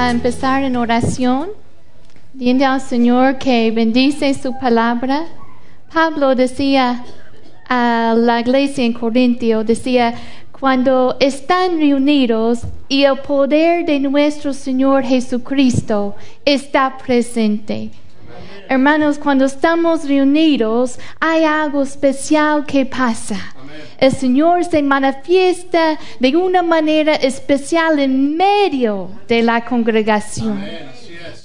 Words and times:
a 0.00 0.10
empezar 0.10 0.62
en 0.62 0.76
oración, 0.76 1.50
pidiendo 2.32 2.64
al 2.64 2.80
Señor 2.80 3.36
que 3.36 3.70
bendice 3.70 4.32
su 4.32 4.58
palabra. 4.58 5.26
Pablo 5.92 6.34
decía 6.34 7.04
a 7.68 8.14
la 8.16 8.40
iglesia 8.40 8.82
en 8.82 8.94
Corintio, 8.94 9.62
decía, 9.62 10.14
cuando 10.58 11.16
están 11.20 11.78
reunidos 11.78 12.60
y 12.88 13.04
el 13.04 13.18
poder 13.18 13.84
de 13.84 14.00
nuestro 14.00 14.54
Señor 14.54 15.04
Jesucristo 15.04 16.14
está 16.46 16.96
presente. 16.96 17.90
Hermanos, 18.70 19.18
cuando 19.18 19.44
estamos 19.44 20.08
reunidos 20.08 20.98
hay 21.20 21.44
algo 21.44 21.82
especial 21.82 22.64
que 22.64 22.86
pasa. 22.86 23.54
El 23.98 24.12
Señor 24.12 24.64
se 24.64 24.82
manifiesta 24.82 25.98
de 26.18 26.36
una 26.36 26.62
manera 26.62 27.14
especial 27.14 27.98
en 27.98 28.36
medio 28.36 29.10
de 29.28 29.42
la 29.42 29.64
congregación. 29.64 30.64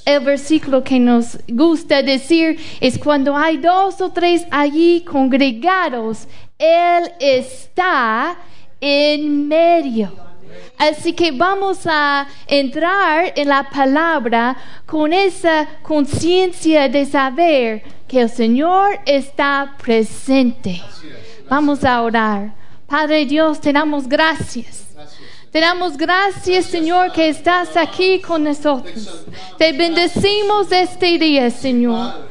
El 0.06 0.20
versículo 0.20 0.84
que 0.84 1.00
nos 1.00 1.38
gusta 1.48 2.04
decir 2.04 2.60
es 2.80 2.98
cuando 2.98 3.36
hay 3.36 3.58
dos 3.58 4.00
o 4.02 4.12
tres 4.12 4.46
allí 4.52 5.02
congregados, 5.02 6.28
Él 6.60 7.12
está 7.20 8.38
en 8.80 9.48
medio. 9.48 10.14
Así 10.78 11.14
que 11.14 11.32
vamos 11.32 11.80
a 11.86 12.28
entrar 12.48 13.34
en 13.36 13.50
la 13.50 13.70
palabra 13.70 14.56
con 14.86 15.14
esa 15.14 15.68
conciencia 15.82 16.90
de 16.90 17.06
saber 17.06 17.84
que 18.08 18.22
el 18.22 18.30
Señor 18.30 19.00
está 19.06 19.76
presente. 19.82 20.82
Vamos 21.50 21.84
a 21.84 22.02
orar. 22.02 22.54
Padre 22.88 23.26
Dios, 23.26 23.60
te 23.60 23.74
damos 23.74 24.08
gracias. 24.08 24.86
Te 25.52 25.62
damos 25.62 25.96
gracias, 25.96 26.66
Señor, 26.66 27.12
que 27.14 27.30
estás 27.30 27.78
aquí 27.78 28.20
con 28.20 28.44
nosotros. 28.44 29.26
Te 29.58 29.72
bendecimos 29.72 30.72
este 30.72 31.18
día, 31.18 31.50
Señor. 31.50 32.28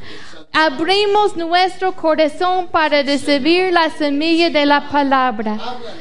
Abrimos 0.52 1.36
nuestro 1.36 1.96
corazón 1.96 2.68
para 2.68 3.02
recibir 3.02 3.72
la 3.72 3.90
semilla 3.90 4.50
de 4.50 4.66
la 4.66 4.88
palabra. 4.88 5.58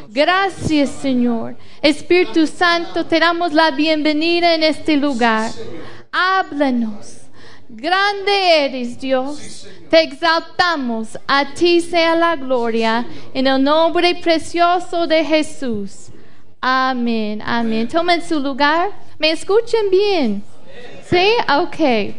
Gracias, 0.09 0.89
Señor. 0.89 1.55
Espíritu 1.81 2.45
Santo, 2.45 3.05
te 3.05 3.19
damos 3.19 3.53
la 3.53 3.71
bienvenida 3.71 4.53
en 4.53 4.63
este 4.63 4.97
lugar. 4.97 5.49
Háblanos. 6.11 7.22
Grande 7.75 8.65
eres, 8.65 8.99
Dios. 8.99 9.67
Te 9.89 10.03
exaltamos. 10.03 11.17
A 11.27 11.55
ti 11.55 11.81
sea 11.81 12.15
la 12.15 12.35
gloria. 12.35 13.03
En 13.33 13.47
el 13.47 13.63
nombre 13.63 14.13
precioso 14.13 15.07
de 15.07 15.25
Jesús. 15.25 16.09
Amén. 16.61 17.41
Amén. 17.43 17.87
Tomen 17.87 18.21
su 18.21 18.39
lugar. 18.39 18.91
¿Me 19.17 19.31
escuchan 19.31 19.89
bien? 19.89 20.43
¿Sí? 21.09 21.31
Ok. 21.49 22.13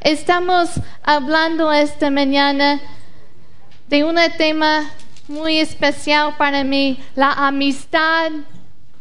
Estamos 0.00 0.70
hablando 1.02 1.70
esta 1.70 2.10
mañana 2.10 2.80
de 3.88 4.04
un 4.04 4.16
tema 4.38 4.90
muy 5.28 5.58
especial 5.58 6.34
para 6.38 6.64
mí, 6.64 6.98
la 7.14 7.32
amistad 7.32 8.30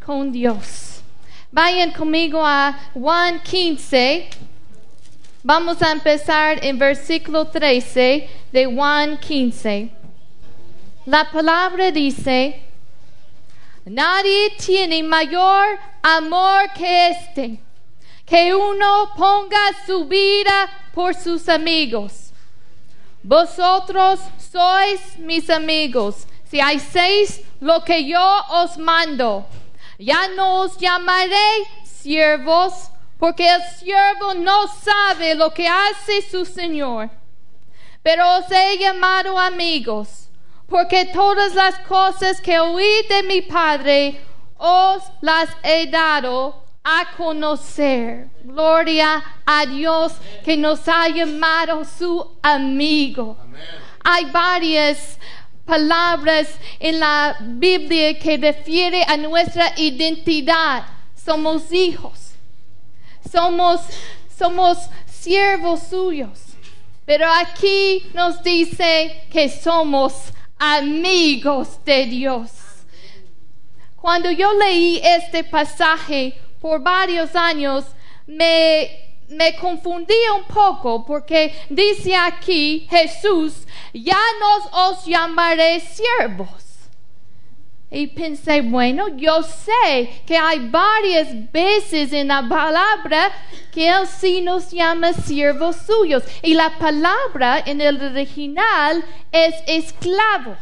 con 0.05 0.33
Dios. 0.33 1.01
Vayan 1.49 1.93
conmigo 1.93 2.45
a 2.45 2.77
Juan 2.93 3.41
15. 3.41 4.48
Vamos 5.41 5.81
a 5.81 5.91
empezar 5.91 6.65
en 6.65 6.77
versículo 6.77 7.45
13 7.45 8.29
de 8.51 8.65
Juan 8.65 9.17
15. 9.17 9.89
La 11.05 11.31
palabra 11.31 11.91
dice, 11.91 12.61
nadie 13.85 14.49
tiene 14.57 15.01
mayor 15.01 15.79
amor 16.03 16.69
que 16.75 17.11
este 17.11 17.59
que 18.25 18.53
uno 18.53 19.11
ponga 19.15 19.59
su 19.87 20.05
vida 20.05 20.69
por 20.93 21.15
sus 21.15 21.47
amigos. 21.47 22.31
Vosotros 23.23 24.19
sois 24.51 25.17
mis 25.19 25.49
amigos 25.49 26.27
si 26.51 26.59
hacéis 26.59 27.41
lo 27.61 27.81
que 27.85 28.05
yo 28.05 28.43
os 28.49 28.77
mando. 28.77 29.45
Ya 29.97 30.27
no 30.35 30.63
os 30.63 30.77
llamaré 30.77 31.65
siervos, 31.85 32.91
porque 33.19 33.53
el 33.53 33.61
siervo 33.77 34.33
no 34.33 34.67
sabe 34.67 35.35
lo 35.35 35.53
que 35.53 35.67
hace 35.67 36.21
su 36.31 36.45
Señor. 36.45 37.09
Pero 38.01 38.37
os 38.37 38.49
he 38.49 38.77
llamado 38.77 39.37
amigos, 39.37 40.29
porque 40.67 41.05
todas 41.05 41.53
las 41.53 41.77
cosas 41.79 42.39
que 42.39 42.57
oí 42.57 43.05
de 43.09 43.23
mi 43.23 43.41
Padre 43.41 44.21
os 44.57 45.03
las 45.19 45.49
he 45.63 45.87
dado 45.87 46.63
a 46.81 47.11
conocer. 47.17 48.29
Gloria 48.41 49.21
a 49.45 49.65
Dios 49.65 50.13
que 50.45 50.55
nos 50.55 50.87
ha 50.87 51.09
llamado 51.09 51.83
su 51.83 52.25
amigo. 52.41 53.37
Hay 54.01 54.25
varias 54.31 55.19
palabras 55.65 56.47
en 56.79 57.01
la 57.01 57.35
Biblia 57.41 58.17
que 58.17 58.37
refiere 58.37 59.03
a 59.05 59.17
nuestra 59.17 59.73
identidad. 59.75 60.85
Somos 61.15 61.71
hijos. 61.73 62.28
Somos 63.31 63.81
somos 64.39 64.77
siervos 65.05 65.81
suyos. 65.89 66.39
Pero 67.05 67.25
aquí 67.29 68.09
nos 68.13 68.41
dice 68.41 69.27
que 69.31 69.49
somos 69.49 70.13
amigos 70.57 71.83
de 71.83 72.05
Dios. 72.05 72.51
Cuando 73.95 74.31
yo 74.31 74.53
leí 74.53 75.01
este 75.03 75.43
pasaje, 75.43 76.39
por 76.61 76.81
varios 76.81 77.35
años 77.35 77.85
me, 78.25 79.17
me 79.27 79.55
confundí 79.55 80.13
un 80.37 80.43
poco 80.53 81.05
porque 81.05 81.53
dice 81.69 82.15
aquí 82.15 82.87
Jesús, 82.89 83.65
ya 83.93 84.19
nos 84.39 84.97
os 84.97 85.05
llamaré 85.05 85.81
siervos. 85.81 86.68
Y 87.91 88.07
pensé, 88.07 88.61
bueno, 88.61 89.07
yo 89.17 89.41
sé 89.41 90.21
que 90.27 90.37
hay 90.37 90.59
varias 90.69 91.51
veces 91.51 92.13
en 92.13 92.27
la 92.27 92.47
palabra 92.47 93.31
que 93.71 93.89
Él 93.89 94.05
sí 94.05 94.41
nos 94.41 94.69
llama 94.71 95.13
siervos 95.13 95.75
suyos. 95.87 96.23
Y 96.43 96.53
la 96.53 96.77
palabra 96.77 97.63
en 97.65 97.81
el 97.81 97.99
original 98.01 99.03
es 99.31 99.55
esclavo. 99.65 100.55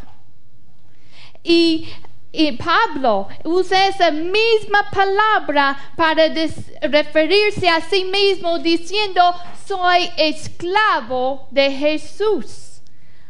Y 1.43 1.89
y 2.31 2.51
Pablo 2.51 3.27
usa 3.45 3.87
esa 3.87 4.11
misma 4.11 4.91
palabra 4.91 5.93
para 5.95 6.27
referirse 6.81 7.67
a 7.67 7.81
sí 7.81 8.03
mismo 8.03 8.59
diciendo, 8.59 9.21
soy 9.65 10.09
esclavo 10.17 11.47
de 11.49 11.71
Jesús. 11.71 12.81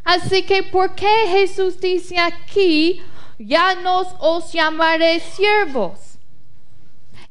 Así 0.04 0.42
que, 0.42 0.62
¿por 0.62 0.94
qué 0.94 1.26
Jesús 1.28 1.80
dice 1.80 2.18
aquí, 2.18 3.00
ya 3.38 3.74
nos 3.76 4.08
os 4.18 4.52
llamaré 4.52 5.20
siervos? 5.20 6.18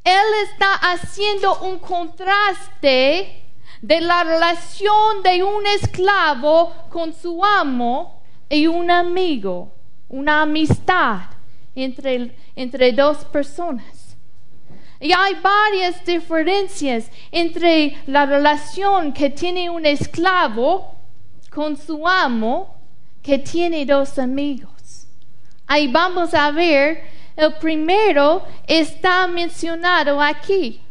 Él 0.03 0.49
está 0.49 0.73
haciendo 0.91 1.59
un 1.59 1.79
contraste 1.79 3.43
de 3.81 4.01
la 4.01 4.23
relación 4.23 5.21
de 5.23 5.43
un 5.43 5.67
esclavo 5.67 6.73
con 6.89 7.13
su 7.13 7.43
amo 7.43 8.21
y 8.49 8.67
un 8.67 8.89
amigo, 8.89 9.73
una 10.09 10.43
amistad 10.43 11.21
entre, 11.75 12.35
entre 12.55 12.93
dos 12.93 13.25
personas. 13.25 14.15
Y 14.99 15.11
hay 15.11 15.35
varias 15.35 16.03
diferencias 16.05 17.11
entre 17.31 17.97
la 18.07 18.25
relación 18.25 19.13
que 19.13 19.29
tiene 19.29 19.69
un 19.69 19.85
esclavo 19.85 20.95
con 21.51 21.77
su 21.77 22.07
amo 22.07 22.75
que 23.21 23.37
tiene 23.37 23.85
dos 23.85 24.17
amigos. 24.17 24.76
Ahí 25.67 25.87
vamos 25.87 26.33
a 26.33 26.49
ver, 26.51 27.03
el 27.35 27.53
primero 27.55 28.43
está 28.65 29.27
mencionado 29.27 30.21
aquí. 30.21 30.81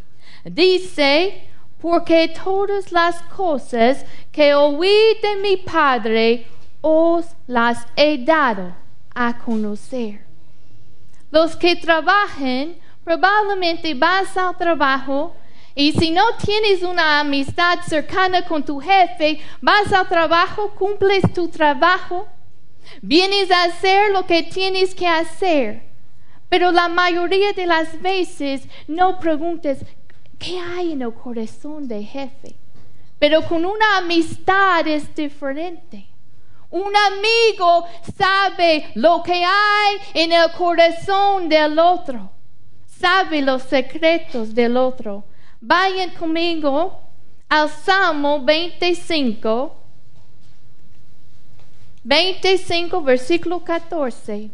Dice, 0.44 1.49
porque 1.81 2.28
todas 2.28 2.93
las 2.93 3.20
cosas 3.23 4.05
que 4.31 4.55
oí 4.55 5.19
de 5.23 5.37
mi 5.37 5.56
Padre 5.56 6.46
os 6.81 7.26
las 7.46 7.87
he 7.96 8.25
dado 8.25 8.75
a 9.14 9.38
conocer. 9.38 10.25
Los 11.31 11.56
que 11.56 11.75
trabajen, 11.75 12.78
probablemente 13.02 13.94
vas 13.94 14.37
al 14.37 14.56
trabajo 14.56 15.34
y 15.75 15.93
si 15.93 16.11
no 16.11 16.23
tienes 16.44 16.82
una 16.82 17.20
amistad 17.20 17.81
cercana 17.87 18.43
con 18.43 18.64
tu 18.64 18.81
jefe, 18.81 19.40
vas 19.61 19.93
al 19.93 20.08
trabajo, 20.08 20.70
cumples 20.70 21.23
tu 21.34 21.49
trabajo, 21.49 22.26
vienes 23.03 23.50
a 23.50 23.65
hacer 23.65 24.11
lo 24.12 24.27
que 24.27 24.43
tienes 24.43 24.94
que 24.94 25.06
hacer. 25.06 25.83
Pero 26.49 26.71
la 26.73 26.88
mayoría 26.88 27.53
de 27.53 27.67
las 27.67 28.00
veces 28.00 28.69
no 28.87 29.19
preguntes, 29.19 29.85
¿qué 30.38 30.59
hay 30.59 30.93
en 30.93 31.03
el 31.03 31.12
corazón 31.12 31.88
del 31.88 32.05
jefe? 32.05 32.55
Pero 33.19 33.43
con 33.47 33.65
una 33.65 33.99
amistad 33.99 34.87
es 34.87 35.15
diferente. 35.15 36.06
Un 36.71 36.93
amigo 36.94 37.87
sabe 38.17 38.91
lo 38.94 39.23
que 39.23 39.44
hay 39.44 39.97
en 40.15 40.33
el 40.33 40.50
corazón 40.53 41.49
del 41.49 41.79
otro, 41.79 42.31
sabe 42.87 43.41
los 43.41 43.62
secretos 43.62 44.55
del 44.55 44.77
otro, 44.77 45.25
vayan 45.61 46.11
conmigo 46.11 47.00
al 47.49 47.71
Salmo 47.71 48.43
25, 48.43 49.86
25, 52.06 53.03
versículo 53.03 53.64
14. 53.64 54.49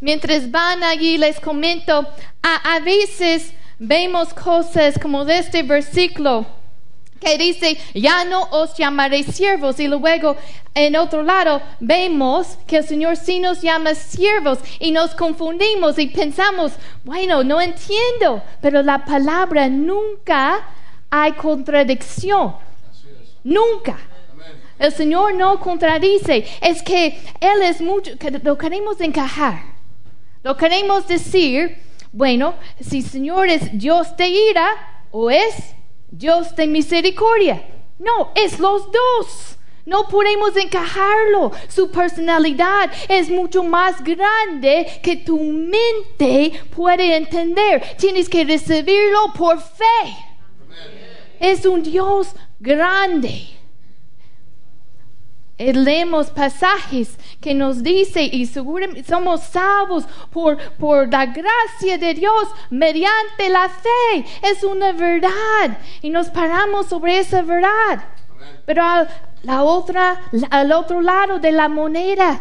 Mientras 0.00 0.48
van 0.48 0.84
allí, 0.84 1.18
les 1.18 1.40
comento, 1.40 2.06
a, 2.40 2.74
a 2.74 2.78
veces 2.80 3.52
vemos 3.80 4.32
cosas 4.32 4.96
como 4.96 5.24
de 5.24 5.38
este 5.38 5.64
versículo 5.64 6.46
que 7.20 7.36
dice, 7.36 7.76
ya 7.94 8.24
no 8.24 8.44
os 8.52 8.76
llamaré 8.76 9.24
siervos. 9.24 9.80
Y 9.80 9.88
luego, 9.88 10.36
en 10.72 10.94
otro 10.94 11.24
lado, 11.24 11.60
vemos 11.80 12.56
que 12.64 12.76
el 12.76 12.84
Señor 12.84 13.16
sí 13.16 13.40
nos 13.40 13.60
llama 13.60 13.96
siervos 13.96 14.60
y 14.78 14.92
nos 14.92 15.16
confundimos 15.16 15.98
y 15.98 16.06
pensamos, 16.06 16.72
bueno, 17.02 17.42
no 17.42 17.60
entiendo, 17.60 18.40
pero 18.62 18.84
la 18.84 19.04
palabra 19.04 19.68
nunca 19.68 20.60
hay 21.10 21.32
contradicción. 21.32 22.54
Nunca. 23.42 23.98
El 24.80 24.92
Señor 24.92 25.34
no 25.34 25.60
contradice. 25.60 26.46
Es 26.62 26.82
que 26.82 27.18
Él 27.38 27.62
es 27.62 27.82
mucho, 27.82 28.18
que 28.18 28.30
lo 28.30 28.56
queremos 28.56 28.98
encajar. 29.00 29.62
Lo 30.42 30.56
queremos 30.56 31.06
decir, 31.06 31.76
bueno, 32.12 32.54
si 32.80 33.02
Señor 33.02 33.50
es 33.50 33.78
Dios 33.78 34.16
de 34.16 34.28
ira 34.28 35.04
o 35.10 35.30
es 35.30 35.74
Dios 36.10 36.56
de 36.56 36.66
misericordia. 36.66 37.62
No, 37.98 38.32
es 38.34 38.58
los 38.58 38.90
dos. 38.90 39.58
No 39.84 40.08
podemos 40.08 40.56
encajarlo. 40.56 41.52
Su 41.68 41.90
personalidad 41.90 42.90
es 43.06 43.28
mucho 43.28 43.62
más 43.62 44.02
grande 44.02 44.86
que 45.02 45.16
tu 45.16 45.38
mente 45.38 46.58
puede 46.74 47.16
entender. 47.16 47.82
Tienes 47.98 48.30
que 48.30 48.44
recibirlo 48.44 49.34
por 49.36 49.60
fe. 49.60 50.16
Es 51.38 51.66
un 51.66 51.82
Dios 51.82 52.28
grande. 52.58 53.59
Eh, 55.62 55.74
leemos 55.74 56.30
pasajes 56.30 57.18
que 57.38 57.52
nos 57.52 57.82
dice 57.82 58.22
y 58.22 58.46
seguramente 58.46 59.04
somos 59.04 59.42
salvos 59.42 60.04
por, 60.30 60.56
por 60.78 61.12
la 61.12 61.26
gracia 61.26 61.98
de 61.98 62.14
Dios 62.14 62.48
mediante 62.70 63.50
la 63.50 63.68
fe. 63.68 64.24
Es 64.42 64.64
una 64.64 64.92
verdad 64.92 65.76
y 66.00 66.08
nos 66.08 66.30
paramos 66.30 66.86
sobre 66.86 67.18
esa 67.18 67.42
verdad. 67.42 68.02
Pero 68.64 68.82
al, 68.82 69.10
la 69.42 69.62
otra, 69.62 70.22
al 70.48 70.72
otro 70.72 71.02
lado 71.02 71.38
de 71.38 71.52
la 71.52 71.68
moneda 71.68 72.40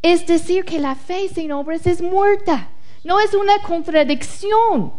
es 0.00 0.24
decir 0.24 0.64
que 0.64 0.78
la 0.78 0.94
fe 0.94 1.28
sin 1.34 1.50
obras 1.50 1.84
es 1.88 2.00
muerta. 2.00 2.68
No 3.02 3.18
es 3.18 3.34
una 3.34 3.58
contradicción. 3.66 4.92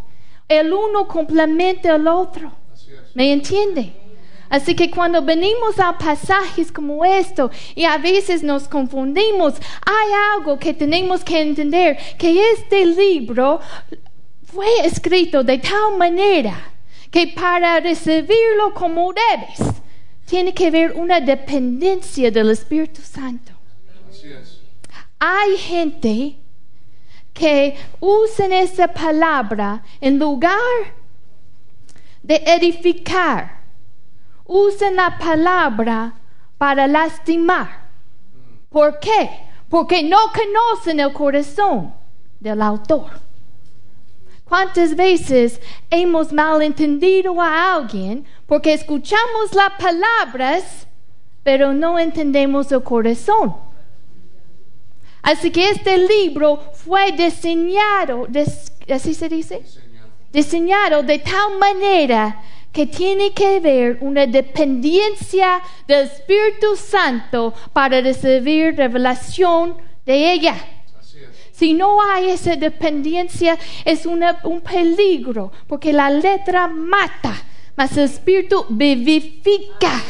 El 0.50 0.74
uno 0.74 1.08
complementa 1.08 1.96
al 1.96 2.10
otro. 2.10 2.52
¿Me 3.14 3.32
entiende? 3.32 4.03
Así 4.54 4.76
que 4.76 4.92
cuando 4.92 5.24
venimos 5.24 5.80
a 5.80 5.98
pasajes 5.98 6.72
como 6.72 7.04
esto 7.04 7.50
y 7.74 7.86
a 7.86 7.98
veces 7.98 8.44
nos 8.44 8.68
confundimos, 8.68 9.56
hay 9.84 10.12
algo 10.36 10.60
que 10.60 10.76
tenemos 10.76 11.24
que 11.24 11.42
entender, 11.42 11.98
que 12.20 12.52
este 12.52 12.86
libro 12.86 13.60
fue 14.44 14.68
escrito 14.86 15.44
de 15.44 15.58
tal 15.58 15.98
manera 15.98 16.56
que 17.10 17.30
para 17.30 17.80
recibirlo 17.80 18.76
como 18.76 19.12
debes, 19.12 19.74
tiene 20.28 20.54
que 20.54 20.68
haber 20.68 20.92
una 20.92 21.20
dependencia 21.20 22.30
del 22.30 22.52
Espíritu 22.52 23.02
Santo. 23.02 23.54
Hay 25.18 25.58
gente 25.58 26.36
que 27.34 27.76
usa 28.00 28.46
esa 28.62 28.88
palabra 28.88 29.84
en 30.00 30.20
lugar 30.20 30.94
de 32.22 32.36
edificar 32.46 33.63
usan 34.46 34.96
la 34.96 35.18
palabra 35.18 36.14
para 36.58 36.88
lastimar. 36.88 37.84
¿Por 38.70 39.00
qué? 39.00 39.30
Porque 39.70 40.04
no 40.04 40.18
conocen 40.32 41.00
el 41.00 41.14
corazón 41.14 41.94
del 42.40 42.62
autor. 42.62 43.12
¿Cuántas 44.46 44.96
veces 44.96 45.60
hemos 45.90 46.32
malentendido 46.32 47.42
a 47.42 47.76
alguien 47.76 48.26
porque 48.46 48.74
escuchamos 48.74 49.54
las 49.54 49.72
palabras, 49.80 50.88
pero 51.44 51.74
no 51.74 51.98
entendemos 51.98 52.72
el 52.72 52.84
corazón? 52.84 53.56
Así 55.24 55.52
que 55.52 55.70
este 55.70 55.98
libro 55.98 56.60
fue 56.74 57.14
diseñado, 57.14 58.28
¿así 58.94 59.14
se 59.14 59.30
dice? 59.30 59.64
Diseñado 60.34 61.02
de 61.02 61.20
tal 61.20 61.58
manera 61.58 62.44
que 62.74 62.88
tiene 62.88 63.32
que 63.34 63.58
haber 63.58 64.00
una 64.02 64.26
dependencia 64.26 65.62
del 65.88 66.08
Espíritu 66.08 66.76
Santo 66.76 67.54
para 67.72 68.02
recibir 68.02 68.76
revelación 68.76 69.78
de 70.06 70.34
ella. 70.34 70.56
Si 71.52 71.74
no 71.74 72.02
hay 72.02 72.32
esa 72.32 72.56
dependencia, 72.56 73.58
es 73.86 74.08
un 74.08 74.62
peligro, 74.62 75.52
porque 75.68 75.94
la 75.94 76.10
letra 76.10 76.68
mata, 76.68 77.34
mas 77.76 77.96
el 77.96 78.06
Espíritu 78.06 78.66
vivifica. 78.70 80.02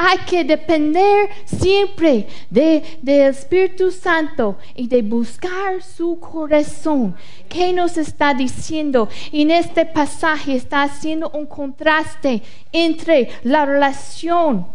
Hay 0.00 0.18
que 0.18 0.44
depender 0.44 1.28
siempre 1.44 2.28
del 2.50 2.84
Espíritu 3.04 3.90
Santo 3.90 4.56
y 4.76 4.86
de 4.86 5.02
buscar 5.02 5.82
su 5.82 6.20
corazón. 6.20 7.16
¿Qué 7.48 7.72
nos 7.72 7.98
está 7.98 8.32
diciendo? 8.32 9.08
En 9.32 9.50
este 9.50 9.84
pasaje 9.84 10.54
está 10.54 10.84
haciendo 10.84 11.30
un 11.30 11.46
contraste 11.46 12.44
entre 12.70 13.28
la 13.42 13.66
relación 13.66 14.68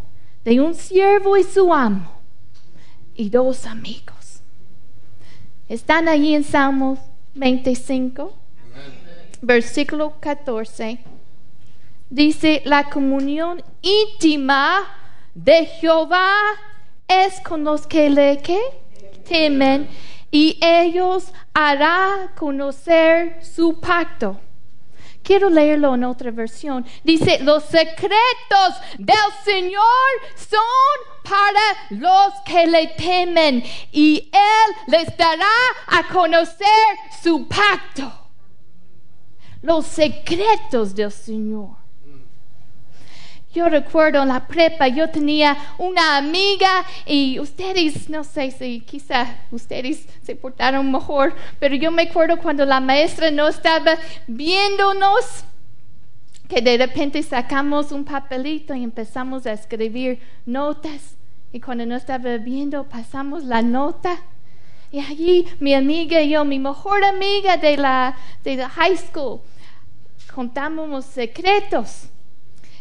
de 0.44 0.60
un 0.60 0.76
siervo 0.76 1.38
y 1.38 1.44
su 1.44 1.74
amo 1.74 2.12
y 3.16 3.30
dos 3.30 3.66
amigos. 3.66 4.42
Están 5.70 6.10
allí 6.10 6.36
en 6.36 6.44
Salmos 6.44 7.00
25, 7.36 8.34
versículo 9.42 10.16
14. 10.20 11.00
Dice, 12.10 12.62
la 12.66 12.90
comunión 12.90 13.64
íntima 13.82 15.00
de 15.34 15.66
Jehová 15.66 16.32
es 17.08 17.40
con 17.42 17.64
los 17.64 17.88
que 17.88 18.10
le 18.10 18.42
temen 19.28 19.90
y 20.32 20.58
ellos 20.62 21.32
hará 21.54 22.32
conocer 22.36 23.44
su 23.44 23.80
pacto. 23.80 24.40
Quiero 25.22 25.50
leerlo 25.50 25.96
en 25.96 26.04
otra 26.04 26.32
versión. 26.32 26.86
Dice, 27.04 27.40
los 27.44 27.64
secretos 27.64 28.74
del 28.98 29.16
Señor 29.46 29.82
son 30.36 30.60
para 31.24 31.62
los 31.92 32.34
que 32.46 32.68
le 32.68 32.88
temen 32.88 33.64
y 33.92 34.30
Él 34.34 34.76
les 34.88 35.16
dará 35.16 35.46
a 35.88 36.08
conocer 36.12 36.68
su 37.22 37.48
pacto. 37.48 38.12
Los 39.62 39.86
secretos 39.86 40.94
del 40.94 41.12
Señor. 41.12 41.83
Yo 43.54 43.70
recuerdo 43.70 44.26
la 44.26 44.48
prepa, 44.48 44.88
yo 44.88 45.12
tenía 45.12 45.56
una 45.78 46.18
amiga 46.18 46.86
y 47.06 47.40
ustedes, 47.40 48.10
no 48.10 48.24
sé 48.24 48.50
si 48.50 48.82
quizá 48.82 49.28
ustedes 49.52 50.08
se 50.24 50.36
portaron 50.36 50.92
mejor, 50.92 51.36
pero 51.60 51.76
yo 51.76 51.92
me 51.92 52.04
acuerdo 52.04 52.38
cuando 52.40 52.66
la 52.66 52.80
maestra 52.80 53.30
no 53.30 53.48
estaba 53.48 53.96
viéndonos, 54.26 55.46
que 56.50 56.62
de 56.62 56.78
repente 56.78 57.22
sacamos 57.22 57.92
un 57.92 58.06
papelito 58.06 58.74
y 58.74 58.84
empezamos 58.84 59.46
a 59.46 59.54
escribir 59.54 60.20
notas. 60.48 61.16
Y 61.52 61.60
cuando 61.60 61.86
no 61.86 61.96
estaba 61.96 62.38
viendo, 62.38 62.90
pasamos 62.90 63.44
la 63.44 63.62
nota. 63.62 64.18
Y 64.92 65.00
allí 65.00 65.48
mi 65.60 65.76
amiga 65.76 66.22
y 66.22 66.30
yo, 66.30 66.44
mi 66.44 66.58
mejor 66.58 67.04
amiga 67.04 67.58
de 67.58 67.78
la, 67.78 68.16
de 68.44 68.56
la 68.56 68.70
high 68.70 68.98
school, 68.98 69.42
contamos 70.34 71.06
secretos. 71.06 72.10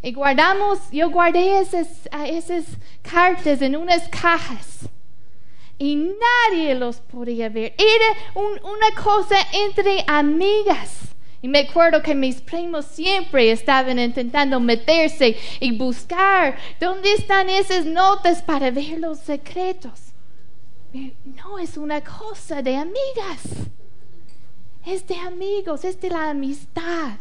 Y 0.03 0.13
guardamos, 0.13 0.81
yo 0.91 1.11
guardé 1.11 1.61
esas, 1.61 2.67
cartas 3.03 3.63
en 3.63 3.77
unas 3.77 4.09
cajas. 4.09 4.81
Y 5.79 5.97
nadie 5.97 6.75
los 6.75 6.97
podía 6.97 7.49
ver. 7.49 7.75
Era 7.79 8.33
una 8.35 9.03
cosa 9.03 9.37
entre 9.53 10.05
amigas. 10.09 11.13
Y 11.41 11.49
me 11.49 11.61
acuerdo 11.61 12.03
que 12.03 12.15
mis 12.15 12.41
primos 12.41 12.85
siempre 12.85 13.51
estaban 13.51 13.99
intentando 13.99 14.61
meterse 14.61 15.37
y 15.59 15.77
buscar 15.77 16.57
dónde 16.81 17.13
están 17.15 17.49
esas 17.49 17.85
notas 17.85 18.43
para 18.43 18.71
ver 18.71 18.99
los 19.01 19.19
secretos. 19.19 20.13
No 21.25 21.59
es 21.59 21.77
una 21.77 22.01
cosa 22.01 22.63
de 22.63 22.77
amigas. 22.77 23.71
Es 24.85 25.07
de 25.07 25.17
amigos, 25.17 25.85
es 25.85 26.01
de 26.01 26.11
la 26.11 26.31
amistad. 26.31 27.19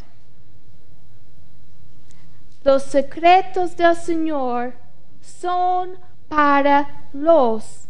Los 2.64 2.84
secretos 2.84 3.76
del 3.76 3.96
Señor 3.96 4.74
son 5.20 5.98
para 6.28 7.08
los 7.12 7.88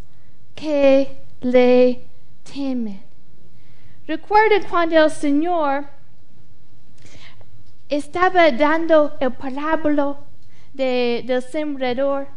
que 0.55 1.25
le 1.41 2.07
temen. 2.43 3.02
Recuerden 4.07 4.64
cuando 4.69 5.05
el 5.05 5.11
Señor 5.11 5.87
estaba 7.88 8.50
dando 8.50 9.17
el 9.21 9.33
parábolo 9.33 10.19
de, 10.73 11.23
del 11.26 11.43
sembrador 11.43 12.29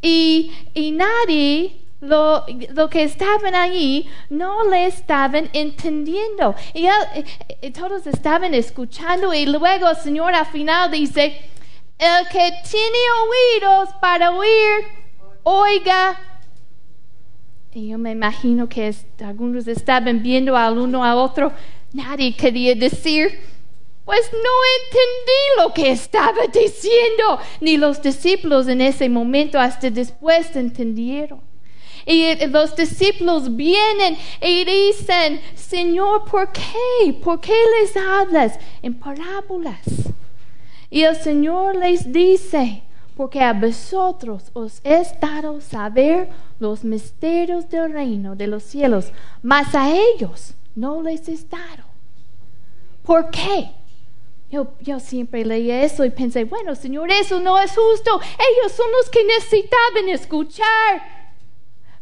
y, 0.00 0.50
y 0.72 0.90
nadie 0.92 1.83
lo, 2.06 2.88
que 2.90 3.02
estaban 3.02 3.54
allí 3.54 4.08
no 4.30 4.68
le 4.68 4.86
estaban 4.86 5.48
entendiendo. 5.52 6.54
Y, 6.72 6.86
y, 7.62 7.70
todos 7.70 8.06
estaban 8.06 8.54
escuchando 8.54 9.32
y 9.32 9.46
luego 9.46 9.88
el 9.88 9.96
Señor 9.96 10.34
al 10.34 10.46
final 10.46 10.90
dice, 10.90 11.40
el 11.98 12.28
que 12.28 12.52
tiene 12.70 12.98
oídos 13.28 13.88
para 14.00 14.30
oír, 14.30 14.86
oiga. 15.42 16.20
Y 17.72 17.88
yo 17.88 17.98
me 17.98 18.12
imagino 18.12 18.68
que 18.68 18.94
algunos 19.24 19.66
estaban 19.66 20.22
viendo 20.22 20.56
al 20.56 20.78
uno 20.78 21.04
al 21.04 21.18
otro. 21.18 21.52
Nadie 21.92 22.36
quería 22.36 22.74
decir, 22.74 23.40
pues 24.04 24.30
no 24.32 24.50
entendí 24.82 25.62
lo 25.62 25.74
que 25.74 25.90
estaba 25.90 26.46
diciendo. 26.52 27.38
Ni 27.60 27.76
los 27.76 28.00
discípulos 28.02 28.68
en 28.68 28.80
ese 28.80 29.08
momento 29.08 29.58
hasta 29.58 29.90
después 29.90 30.54
entendieron. 30.54 31.53
Y 32.06 32.46
los 32.46 32.76
discípulos 32.76 33.54
vienen 33.56 34.16
y 34.40 34.64
dicen, 34.64 35.40
Señor, 35.54 36.24
¿por 36.24 36.52
qué? 36.52 37.12
¿Por 37.22 37.40
qué 37.40 37.54
les 37.80 37.96
hablas 37.96 38.58
en 38.82 38.94
parábolas? 38.94 39.80
Y 40.90 41.02
el 41.02 41.16
Señor 41.16 41.76
les 41.76 42.12
dice, 42.12 42.82
porque 43.16 43.40
a 43.40 43.52
vosotros 43.52 44.50
os 44.52 44.80
es 44.84 45.18
dado 45.18 45.60
saber 45.60 46.28
los 46.58 46.84
misterios 46.84 47.68
del 47.68 47.92
reino 47.92 48.36
de 48.36 48.46
los 48.46 48.62
cielos, 48.62 49.10
mas 49.42 49.74
a 49.74 49.90
ellos 49.94 50.54
no 50.74 51.02
les 51.02 51.28
es 51.28 51.48
dado. 51.48 51.84
¿Por 53.02 53.30
qué? 53.30 53.70
Yo, 54.50 54.68
yo, 54.80 55.00
siempre 55.00 55.44
leí 55.44 55.70
eso 55.70 56.04
y 56.04 56.10
pensé, 56.10 56.44
bueno, 56.44 56.74
Señor, 56.74 57.10
eso 57.10 57.40
no 57.40 57.58
es 57.58 57.72
justo. 57.72 58.20
Ellos 58.20 58.72
son 58.72 58.86
los 58.92 59.10
que 59.10 59.24
necesitaban 59.24 60.08
escuchar 60.10 61.13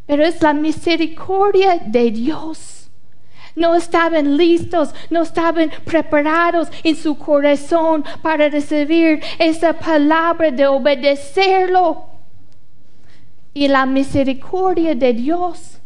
pero 0.06 0.24
es 0.24 0.42
la 0.42 0.52
misericordia 0.52 1.78
de 1.78 2.10
Dios. 2.10 2.90
No 3.54 3.74
estaban 3.74 4.36
listos, 4.36 4.94
no 5.10 5.22
estaban 5.22 5.70
preparados 5.84 6.68
en 6.82 6.96
su 6.96 7.18
corazón 7.18 8.04
para 8.22 8.48
recibir 8.48 9.22
esa 9.38 9.74
palabra 9.74 10.50
de 10.50 10.66
obedecerlo. 10.66 12.06
Y 13.54 13.68
la 13.68 13.84
misericordia 13.84 14.94
de 14.94 15.12
Dios, 15.12 15.78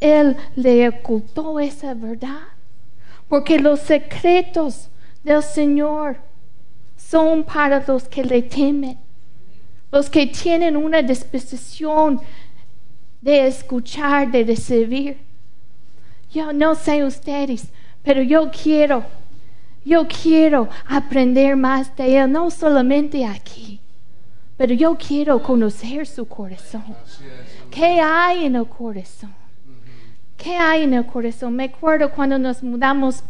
Él 0.00 0.36
le 0.56 0.88
ocultó 0.88 1.60
esa 1.60 1.94
verdad. 1.94 2.48
Porque 3.28 3.60
los 3.60 3.80
secretos 3.80 4.88
del 5.22 5.42
Señor 5.42 6.16
son 6.96 7.44
para 7.44 7.84
los 7.86 8.08
que 8.08 8.24
le 8.24 8.42
temen, 8.42 8.98
los 9.92 10.10
que 10.10 10.26
tienen 10.26 10.76
una 10.76 11.00
disposición 11.02 12.20
de 13.20 13.46
escuchar, 13.46 14.30
de 14.30 14.44
recibir. 14.44 15.18
Yo 16.32 16.52
no 16.52 16.74
sé 16.74 17.04
ustedes, 17.04 17.68
pero 18.02 18.22
yo 18.22 18.50
quiero, 18.50 19.04
yo 19.84 20.06
quiero 20.06 20.68
aprender 20.86 21.56
más 21.56 21.94
de 21.96 22.18
Él, 22.18 22.30
no 22.30 22.50
solamente 22.50 23.24
aquí, 23.24 23.80
pero 24.56 24.74
yo 24.74 24.96
quiero 24.96 25.42
conocer 25.42 26.06
su 26.06 26.26
corazón. 26.26 26.84
¿Qué 27.70 28.00
hay 28.00 28.44
en 28.46 28.56
el 28.56 28.66
corazón? 28.66 29.34
¿Qué 30.36 30.56
hay 30.56 30.84
en 30.84 30.94
el 30.94 31.06
corazón? 31.06 31.56
Me 31.56 31.64
acuerdo 31.64 32.10
cuando 32.10 32.38
nos 32.38 32.62
mudamos 32.62 33.24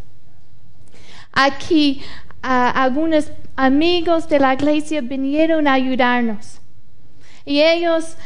aquí, 1.33 2.03
algunos 2.43 3.31
amigos 3.57 4.29
de 4.29 4.39
la 4.39 4.55
iglesia 4.55 5.01
vinieron 5.01 5.67
a 5.67 5.75
ayudarnos. 5.75 6.61
Y 7.45 7.61
ellos 7.63 8.17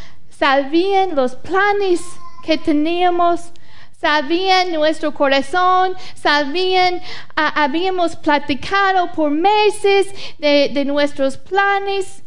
sabían 0.43 1.15
los 1.15 1.37
planes 1.37 2.01
que 2.45 2.59
teníamos, 2.59 3.53
sabían 4.01 4.73
nuestro 4.73 5.15
corazón, 5.15 5.95
sabían, 6.17 7.01
ah, 7.37 7.63
habíamos 7.63 8.17
platicado 8.17 9.13
por 9.13 9.31
meses 9.31 10.13
de, 10.41 10.85
nuestros 10.85 11.37
planes. 11.37 12.25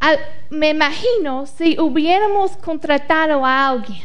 Ah, 0.00 0.16
me 0.50 0.70
imagino 0.70 1.46
si 1.46 1.78
hubiéramos 1.78 2.56
contratado 2.56 3.46
a 3.46 3.68
alguien, 3.68 4.02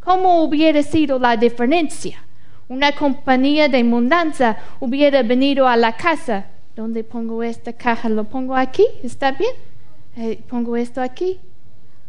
¿cómo 0.00 0.42
hubiera 0.42 0.82
sido 0.82 1.16
la 1.20 1.36
diferencia? 1.36 2.24
Una 2.68 2.90
compañía 2.90 3.68
de 3.68 3.84
mudanza 3.84 4.56
hubiera 4.80 5.22
venido 5.22 5.68
a 5.68 5.76
la 5.76 5.96
casa. 5.96 6.46
¿Dónde 6.74 7.04
pongo 7.04 7.40
esta 7.44 7.72
caja? 7.72 8.08
¿Lo 8.08 8.24
pongo 8.24 8.56
aquí? 8.56 8.84
¿Está 9.04 9.30
bien? 9.30 9.54
Eh, 10.16 10.42
pongo 10.48 10.76
esto 10.76 11.00
aquí 11.00 11.38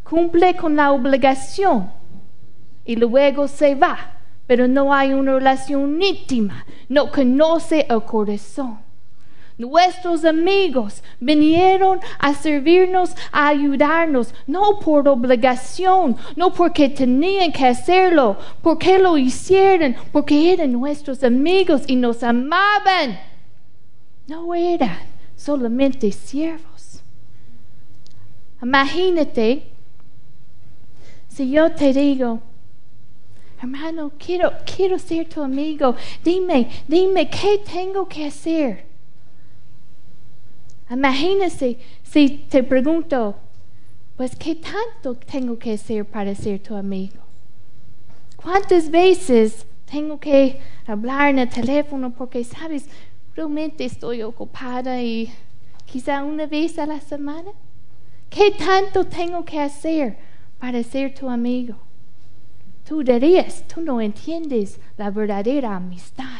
cumple 0.03 0.55
con 0.55 0.75
la 0.75 0.91
obligación 0.91 1.91
y 2.85 2.95
luego 2.95 3.47
se 3.47 3.75
va, 3.75 3.97
pero 4.47 4.67
no 4.67 4.93
hay 4.93 5.13
una 5.13 5.33
relación 5.33 6.01
íntima, 6.01 6.65
no 6.89 7.09
conoce 7.11 7.85
el 7.89 8.03
corazón. 8.03 8.79
Nuestros 9.55 10.25
amigos 10.25 11.03
vinieron 11.19 11.99
a 12.17 12.33
servirnos, 12.33 13.15
a 13.31 13.49
ayudarnos, 13.49 14.33
no 14.47 14.79
por 14.79 15.07
obligación, 15.07 16.17
no 16.35 16.51
porque 16.51 16.89
tenían 16.89 17.51
que 17.51 17.67
hacerlo, 17.67 18.37
porque 18.63 18.97
lo 18.97 19.17
hicieron, 19.17 19.95
porque 20.11 20.53
eran 20.53 20.71
nuestros 20.71 21.23
amigos 21.23 21.83
y 21.87 21.95
nos 21.95 22.23
amaban. 22.23 23.19
No 24.27 24.55
eran 24.55 24.97
solamente 25.35 26.11
siervos. 26.11 27.03
Imagínate 28.61 29.72
si 31.33 31.49
yo 31.49 31.71
te 31.71 31.91
digo, 31.93 32.41
hermano, 33.59 34.11
quiero, 34.19 34.53
quiero 34.65 34.99
ser 34.99 35.27
tu 35.27 35.41
amigo, 35.41 35.95
dime, 36.23 36.69
dime, 36.87 37.27
¿qué 37.27 37.59
tengo 37.59 38.07
que 38.07 38.27
hacer? 38.27 38.85
Imagínese 40.91 41.79
si 42.03 42.29
te 42.49 42.61
pregunto, 42.61 43.35
pues, 44.15 44.35
¿qué 44.35 44.55
tanto 44.55 45.15
tengo 45.15 45.57
que 45.57 45.73
hacer 45.73 46.05
para 46.05 46.35
ser 46.35 46.61
tu 46.61 46.75
amigo? 46.75 47.19
¿Cuántas 48.35 48.91
veces 48.91 49.65
tengo 49.89 50.19
que 50.19 50.59
hablar 50.85 51.29
en 51.29 51.39
el 51.39 51.49
teléfono 51.49 52.11
porque, 52.11 52.43
sabes, 52.43 52.85
realmente 53.35 53.85
estoy 53.85 54.21
ocupada 54.21 55.01
y 55.01 55.33
quizá 55.85 56.23
una 56.23 56.45
vez 56.45 56.77
a 56.77 56.85
la 56.85 56.99
semana? 57.01 57.49
¿Qué 58.29 58.51
tanto 58.51 59.05
tengo 59.05 59.43
que 59.43 59.59
hacer? 59.59 60.32
Para 60.63 60.81
ser 60.81 61.13
tu 61.13 61.29
amigo. 61.29 61.75
Tú 62.87 63.03
dirías, 63.03 63.65
tú 63.67 63.81
no 63.81 63.99
entiendes 63.99 64.79
la 64.95 65.09
verdadera 65.09 65.75
amistad. 65.75 66.39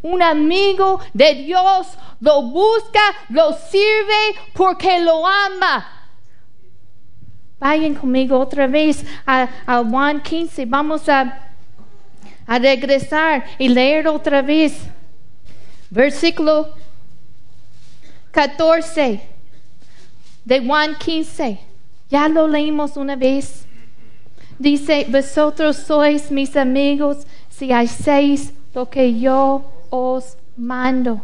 Un 0.00 0.22
amigo 0.22 0.98
de 1.12 1.34
Dios 1.34 1.88
lo 2.20 2.40
busca, 2.40 3.00
lo 3.28 3.52
sirve 3.52 4.34
porque 4.54 4.98
lo 4.98 5.26
ama. 5.26 5.86
Vayan 7.58 7.96
conmigo 7.96 8.38
otra 8.38 8.66
vez 8.66 9.04
a, 9.26 9.84
Juan 9.86 10.22
15. 10.22 10.64
Vamos 10.64 11.06
a, 11.06 11.50
a 12.46 12.58
regresar 12.58 13.44
y 13.58 13.68
leer 13.68 14.08
otra 14.08 14.40
vez. 14.40 14.72
Versículo 15.90 16.74
14 18.30 19.20
de 20.46 20.60
Juan 20.66 20.96
15. 20.96 21.69
Ya 22.10 22.28
lo 22.28 22.48
leímos 22.48 22.96
una 22.96 23.16
vez. 23.16 23.66
Dice, 24.58 25.06
vosotros 25.08 25.76
sois 25.76 26.30
mis 26.30 26.56
amigos 26.56 27.26
si 27.48 27.72
hacéis 27.72 28.52
lo 28.74 28.90
que 28.90 29.18
yo 29.18 29.64
os 29.90 30.36
mando. 30.56 31.22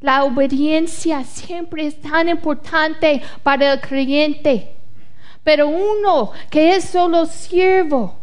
La 0.00 0.24
obediencia 0.24 1.24
siempre 1.24 1.86
es 1.86 2.00
tan 2.00 2.28
importante 2.28 3.20
para 3.42 3.72
el 3.72 3.80
creyente. 3.80 4.74
Pero 5.42 5.68
uno 5.68 6.30
que 6.48 6.76
es 6.76 6.84
solo 6.84 7.26
siervo, 7.26 8.14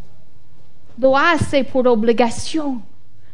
lo 0.98 1.18
hace 1.18 1.64
por 1.64 1.88
obligación. 1.88 2.84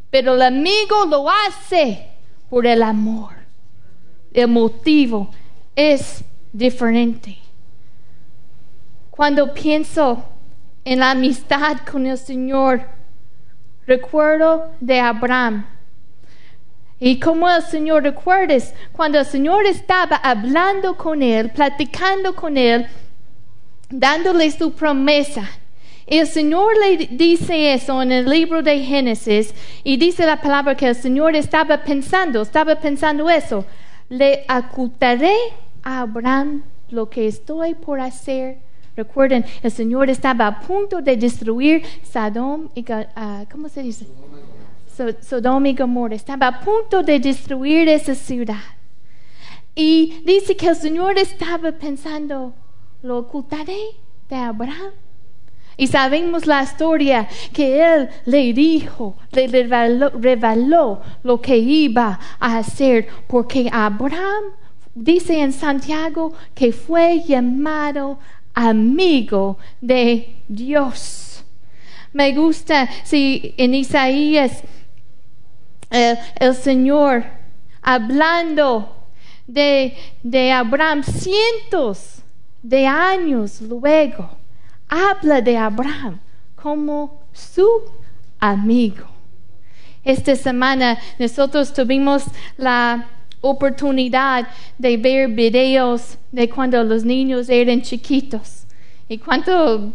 Pero 0.10 0.34
el 0.34 0.42
amigo 0.42 1.06
lo 1.08 1.30
hace 1.30 2.10
por 2.50 2.66
el 2.66 2.84
amor. 2.84 3.34
El 4.34 4.48
motivo 4.48 5.30
es 5.76 6.24
diferente. 6.52 7.43
Cuando 9.16 9.54
pienso 9.54 10.24
en 10.84 10.98
la 10.98 11.12
amistad 11.12 11.78
con 11.90 12.08
el 12.08 12.18
Señor, 12.18 12.82
recuerdo 13.86 14.72
de 14.80 15.00
Abraham. 15.00 15.68
Y 17.00 17.20
como 17.20 17.48
el 17.48 17.62
Señor 17.62 18.02
recuerdes, 18.02 18.74
cuando 18.92 19.20
el 19.20 19.26
Señor 19.28 19.68
estaba 19.68 20.16
hablando 20.16 20.98
con 20.98 21.22
él, 21.22 21.52
platicando 21.52 22.34
con 22.34 22.58
él, 22.58 22.88
dándole 23.88 24.50
su 24.50 24.74
promesa, 24.74 25.48
El 26.08 26.26
Señor 26.26 26.74
le 26.80 27.06
dice 27.06 27.72
eso 27.76 28.02
en 28.02 28.12
el 28.12 28.28
libro 28.28 28.64
de 28.64 28.80
Génesis 28.80 29.54
y 29.84 29.98
dice 29.98 30.26
la 30.26 30.42
palabra 30.42 30.76
que 30.76 30.88
el 30.88 30.96
Señor 30.96 31.36
estaba 31.36 31.84
pensando, 31.84 32.42
estaba 32.42 32.80
pensando 32.80 33.30
eso. 33.30 33.64
Le 34.10 34.44
ocultaré 34.50 35.36
a 35.84 36.02
Abraham 36.02 36.64
lo 36.90 37.12
que 37.12 37.28
estoy 37.28 37.76
por 37.76 38.00
hacer. 38.00 38.63
Recuerden, 38.96 39.44
el 39.62 39.72
Señor 39.72 40.10
estaba 40.10 40.48
a 40.48 40.60
punto 40.60 41.02
de 41.02 41.18
destruir 41.18 41.84
Sodom 42.04 42.70
y 42.76 42.82
uh, 42.82 43.46
¿cómo 43.52 43.68
se 43.70 43.82
dice? 43.82 44.06
Y 45.66 45.74
Gomorra. 45.74 46.16
Estaba 46.16 46.48
a 46.48 46.60
punto 46.60 47.02
de 47.02 47.20
destruir 47.20 47.88
esa 47.90 48.14
ciudad. 48.14 48.62
Y 49.76 50.22
dice 50.24 50.56
que 50.56 50.68
el 50.68 50.76
Señor 50.76 51.18
estaba 51.18 51.72
pensando, 51.72 52.54
lo 53.02 53.18
ocultaré 53.18 53.80
de 54.30 54.36
Abraham. 54.36 54.92
Y 55.76 55.88
sabemos 55.88 56.46
la 56.46 56.62
historia 56.62 57.28
que 57.52 57.84
él 57.84 58.10
le 58.26 58.54
dijo, 58.54 59.16
le 59.32 59.48
reveló, 59.48 61.02
lo 61.24 61.42
que 61.42 61.58
iba 61.58 62.20
a 62.40 62.58
hacer, 62.60 63.08
porque 63.26 63.68
Abraham 63.74 64.54
dice 64.94 65.42
en 65.42 65.52
Santiago 65.52 66.34
que 66.54 66.72
fue 66.72 67.24
llamado 67.24 68.20
amigo 68.54 69.58
de 69.82 70.36
Dios. 70.48 71.44
Me 72.12 72.34
gusta 72.34 72.90
si 73.04 73.54
en 73.58 73.74
Isaías 73.74 74.64
el 75.90 76.56
Señor 76.56 77.24
hablando 77.82 78.96
de, 79.48 79.96
de 80.24 80.52
Abraham 80.52 81.04
cientos 81.04 82.24
de 82.62 82.88
años 82.88 83.62
luego, 83.62 84.38
habla 84.88 85.42
de 85.42 85.58
Abraham 85.58 86.20
como 86.56 87.24
su 87.34 87.68
amigo. 88.40 89.06
Esta 90.04 90.36
semana 90.36 90.98
nosotros 91.20 91.74
tuvimos 91.74 92.24
la 92.58 93.08
oportunidad 93.44 94.48
de 94.78 94.98
ver 94.98 95.28
videos 95.28 96.18
de 96.32 96.50
cuando 96.50 96.82
los 96.84 97.04
niños 97.04 97.50
eran 97.50 97.82
chiquitos 97.82 98.66
y 99.10 99.18
cuánto 99.18 99.92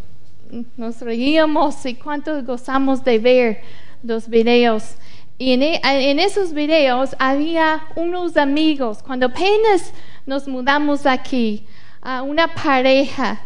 nos 0.76 1.00
reíamos 1.00 1.84
y 1.86 1.94
cuánto 1.94 2.42
gozamos 2.44 3.02
de 3.04 3.18
ver 3.18 3.60
los 4.02 4.28
videos. 4.28 4.96
Y 5.38 5.52
e, 5.52 5.80
en, 5.82 6.18
esos 6.18 6.52
videos 6.52 7.16
había 7.18 7.84
unos 7.96 8.36
amigos, 8.36 9.02
cuando 9.02 9.26
apenas 9.26 9.92
nos 10.26 10.46
mudamos 10.46 11.06
aquí, 11.06 11.64
a 12.02 12.22
una 12.22 12.48
pareja 12.48 13.40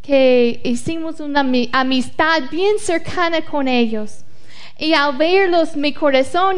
que 0.00 0.60
hicimos 0.64 1.20
una 1.20 1.44
amistad 1.72 2.42
bien 2.50 2.78
cercana 2.78 3.42
con 3.42 3.68
ellos. 3.68 4.24
Y 4.80 4.94
al 4.94 5.18
verlos, 5.18 5.76
mi 5.76 5.92
corazón, 5.92 6.56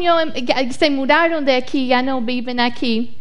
se 0.71 0.89
mudaron 0.89 1.43
de 1.43 1.55
aquí, 1.55 1.87
ya 1.87 2.01
no 2.01 2.21
viven 2.21 2.57
aquí. 2.61 3.17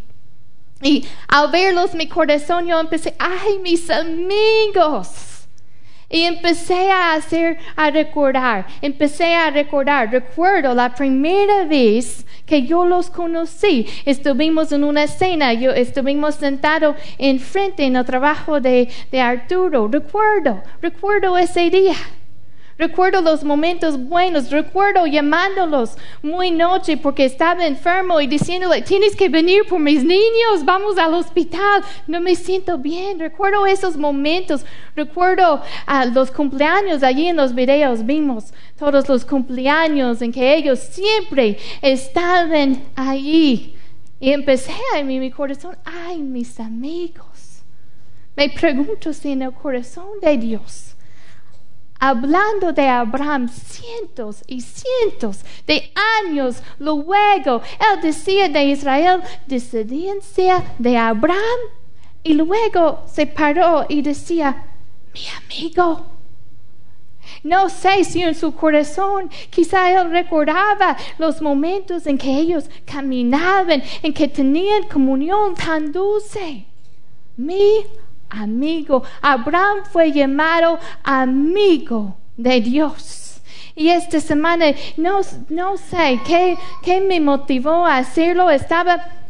Y 0.81 1.05
al 1.27 1.51
verlos, 1.51 1.93
mi 1.97 2.07
corazón, 2.07 2.69
yo 2.69 2.79
empecé, 2.79 3.13
ay, 3.19 3.59
mis 3.59 3.91
amigos. 3.91 5.49
Y 6.09 6.23
empecé 6.23 6.89
a 6.89 7.15
hacer, 7.15 7.59
a 7.75 7.91
recordar, 7.91 8.65
empecé 8.81 9.35
a 9.35 9.51
recordar. 9.51 10.13
Recuerdo 10.13 10.73
la 10.73 10.95
primera 10.95 11.65
vez 11.65 12.25
que 12.47 12.63
yo 12.65 12.85
los 12.85 13.11
conocí. 13.11 13.89
Estuvimos 14.05 14.71
en 14.71 14.85
una 14.85 15.09
cena, 15.09 15.53
yo 15.53 15.73
estuvimos 15.73 16.37
sentados 16.37 16.95
enfrente 17.19 17.85
en 17.85 17.97
el 17.97 18.05
trabajo 18.05 18.61
de, 18.61 18.89
de 19.11 19.21
Arturo. 19.21 19.89
Recuerdo, 19.89 20.63
recuerdo 20.81 21.37
ese 21.37 21.71
día. 21.71 21.97
Recuerdo 22.83 23.21
los 23.21 23.45
momentos 23.45 23.97
buenos, 23.97 24.51
recuerdo 24.51 25.07
llamándolos 25.07 25.97
muy 26.21 26.51
noche 26.51 26.97
porque 26.97 27.25
estaba 27.25 27.65
enfermo 27.65 28.21
y 28.21 28.27
diciéndole, 28.27 28.83
tienes 28.83 29.15
que 29.15 29.29
venir 29.29 29.63
por 29.69 29.79
mis 29.79 30.03
niños, 30.03 30.65
vamos 30.65 30.99
al 30.99 31.15
hospital, 31.15 31.85
no 32.09 32.21
me 32.21 32.35
siento 32.35 32.79
bien. 32.79 33.21
Recuerdo 33.21 33.67
esos 33.67 33.97
momentos, 33.97 34.67
recuerdo 34.97 35.63
uh, 35.87 36.13
los 36.13 36.33
cumpleaños 36.33 37.05
allí 37.05 37.29
en 37.29 37.37
los 37.37 37.55
videos, 37.55 38.05
vimos 38.05 38.53
todos 38.77 39.09
los 39.09 39.25
cumpleaños 39.25 40.21
en 40.21 40.33
que 40.33 40.53
ellos 40.53 40.81
siempre 40.81 41.59
estaban 41.83 42.83
allí. 42.97 43.77
Y 44.19 44.33
empecé 44.33 44.75
mi, 45.05 45.21
mi 45.21 45.31
corazón, 45.31 45.77
ay, 45.85 46.19
mis 46.19 46.59
amigos. 46.59 47.63
Me 48.35 48.49
pregunto 48.49 49.13
si 49.13 49.31
en 49.31 49.43
el 49.43 49.53
corazón 49.53 50.19
de 50.21 50.37
Dios 50.37 50.92
hablando 52.03 52.73
de 52.73 52.89
Abraham 52.89 53.49
cientos 53.49 54.43
y 54.49 54.61
cientos 54.61 55.45
de 55.69 55.93
años 56.21 56.61
luego. 56.81 57.63
Él 57.79 58.01
decía 58.03 58.49
de 58.49 58.65
Israel, 58.65 59.23
descendencia 59.47 60.65
de 60.81 60.99
Abraham. 60.99 61.61
Y 62.25 62.35
luego 62.35 63.05
se 63.07 63.29
paró 63.29 63.87
y 63.89 64.03
decía, 64.03 64.67
mi 65.15 65.21
amigo. 65.45 66.07
No 67.45 67.69
sé 67.69 68.03
si 68.03 68.21
en 68.21 68.35
su 68.35 68.53
corazón 68.53 69.31
quizá 69.51 69.93
él 69.93 70.11
recordaba 70.11 70.97
los 71.19 71.41
momentos 71.41 72.09
en 72.09 72.19
que 72.19 72.37
ellos 72.37 72.69
caminaban, 72.85 73.81
en 74.03 74.13
que 74.13 74.27
tenían 74.27 74.89
comunión 74.89 75.55
tan 75.55 75.93
dulce. 75.93 76.67
Mi 77.37 77.87
amigo. 78.33 79.03
Abraham 79.21 79.85
fue 79.91 80.13
llamado 80.13 80.79
amigo 81.05 82.17
de 82.37 82.61
Dios. 82.61 83.41
Y 83.75 83.89
esta 83.89 84.21
semana 84.21 84.67
no, 84.97 85.21
no 85.49 85.77
sé 85.77 86.21
qué, 86.27 86.59
qué 86.83 87.01
me 87.01 87.21
motivó 87.21 87.87
a 87.87 87.99
hacerlo. 87.99 88.51
Estaba 88.51 89.23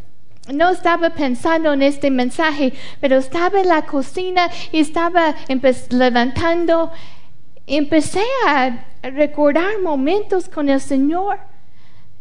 no 0.52 0.70
estaba 0.70 1.10
pensando 1.10 1.72
en 1.72 1.82
este 1.82 2.10
mensaje, 2.10 2.72
pero 3.00 3.18
estaba 3.18 3.60
en 3.60 3.68
la 3.68 3.86
cocina 3.86 4.50
y 4.72 4.80
estaba 4.80 5.36
levantando. 5.90 6.90
Empecé 7.66 8.24
a 8.46 8.84
recordar 9.02 9.80
momentos 9.80 10.48
con 10.48 10.68
el 10.68 10.80
Señor 10.80 11.38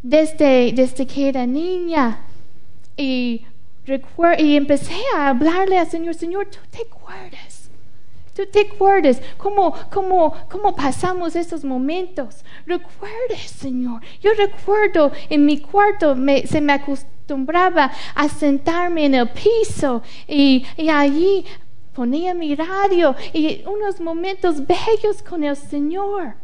desde, 0.04 0.72
desde 0.74 1.08
que 1.08 1.30
era 1.30 1.48
niña. 1.48 2.20
Y 2.96 3.46
y 4.38 4.56
empecé 4.56 4.96
a 5.16 5.30
hablarle 5.30 5.78
al 5.78 5.88
Señor, 5.88 6.16
Señor, 6.16 6.48
tú 6.48 6.60
te 6.70 6.84
acuerdas. 6.84 7.70
Tú 8.36 8.46
te 8.46 8.62
acuerdas 8.62 9.22
cómo, 9.38 9.76
cómo, 9.92 10.34
cómo 10.50 10.74
pasamos 10.74 11.36
esos 11.36 11.66
momentos. 11.66 12.46
Recuerdes, 12.66 13.42
Señor. 13.42 14.02
Yo 14.22 14.32
recuerdo 14.34 15.12
en 15.30 15.46
mi 15.46 15.60
cuarto 15.60 16.16
se 16.46 16.62
me 16.62 16.74
acostumbraba 16.74 17.92
a 18.16 18.30
sentarme 18.30 19.06
en 19.06 19.16
el 19.16 19.30
piso 19.30 20.02
y, 20.28 20.66
allí 20.90 21.46
ponía 21.94 22.34
mi 22.34 22.56
radio 22.56 23.16
y 23.34 23.64
unos 23.66 24.00
momentos 24.00 24.66
bellos 24.66 25.22
con 25.28 25.44
el 25.44 25.58
Señor. 25.58 26.36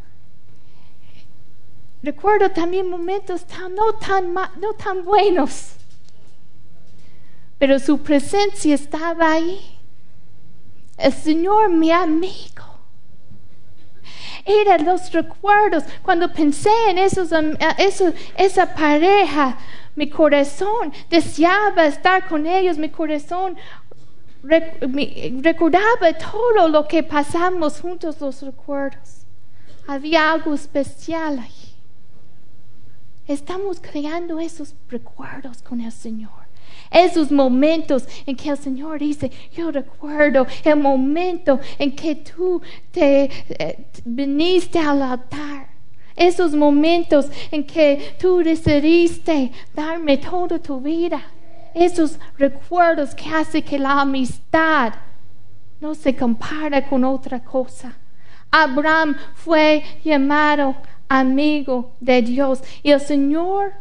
Recuerdo 2.03 2.51
también 2.51 2.89
momentos 2.89 3.45
no, 3.69 3.93
tan, 3.93 4.33
no 4.33 4.73
tan 4.77 5.05
buenos 5.05 5.77
pero 7.57 7.79
su 7.79 7.99
presencia 7.99 8.75
estaba 8.75 9.31
ahí. 9.33 9.59
El 10.97 11.13
Señor, 11.13 11.69
mi 11.69 11.91
amigo. 11.91 12.65
Eran 14.45 14.85
los 14.85 15.11
recuerdos. 15.11 15.83
Cuando 16.01 16.31
pensé 16.31 16.71
en 16.89 16.97
esos, 16.97 17.29
eso, 17.77 18.13
esa 18.37 18.73
pareja, 18.73 19.57
mi 19.95 20.09
corazón 20.09 20.93
deseaba 21.09 21.85
estar 21.85 22.27
con 22.27 22.45
ellos, 22.45 22.77
mi 22.77 22.89
corazón 22.89 23.57
recordaba 24.43 26.13
todo 26.13 26.67
lo 26.69 26.87
que 26.87 27.03
pasamos 27.03 27.81
juntos, 27.81 28.21
los 28.21 28.41
recuerdos. 28.41 29.25
Había 29.87 30.31
algo 30.31 30.53
especial 30.53 31.39
ahí. 31.39 31.75
Estamos 33.27 33.79
creando 33.81 34.39
esos 34.39 34.75
recuerdos 34.87 35.61
con 35.61 35.81
el 35.81 35.91
Señor. 35.91 36.46
Esos 36.91 37.31
momentos 37.31 38.07
en 38.25 38.35
que 38.35 38.49
el 38.49 38.57
Señor 38.57 38.99
dice, 38.99 39.31
yo 39.55 39.71
recuerdo 39.71 40.47
el 40.63 40.75
momento 40.77 41.59
en 41.77 41.95
que 41.95 42.15
tú 42.15 42.61
te, 42.91 43.29
eh, 43.49 43.85
viniste 44.05 44.79
al 44.79 45.01
altar. 45.01 45.67
Esos 46.15 46.53
momentos 46.53 47.27
en 47.51 47.63
que 47.65 48.15
tú 48.19 48.39
decidiste 48.39 49.51
darme 49.73 50.17
toda 50.17 50.57
tu 50.59 50.81
vida. 50.81 51.21
Esos 51.73 52.17
recuerdos 52.37 53.13
que 53.13 53.29
hacen 53.29 53.61
que 53.61 53.77
la 53.77 54.01
amistad 54.01 54.93
no 55.79 55.93
se 55.93 56.15
compara 56.15 56.87
con 56.87 57.03
otra 57.03 57.43
cosa. 57.43 57.93
Abraham 58.49 59.15
fue 59.35 59.83
llamado 60.03 60.75
amigo 61.07 61.95
de 61.99 62.21
Dios 62.21 62.61
y 62.81 62.91
el 62.91 63.01
Señor 63.01 63.73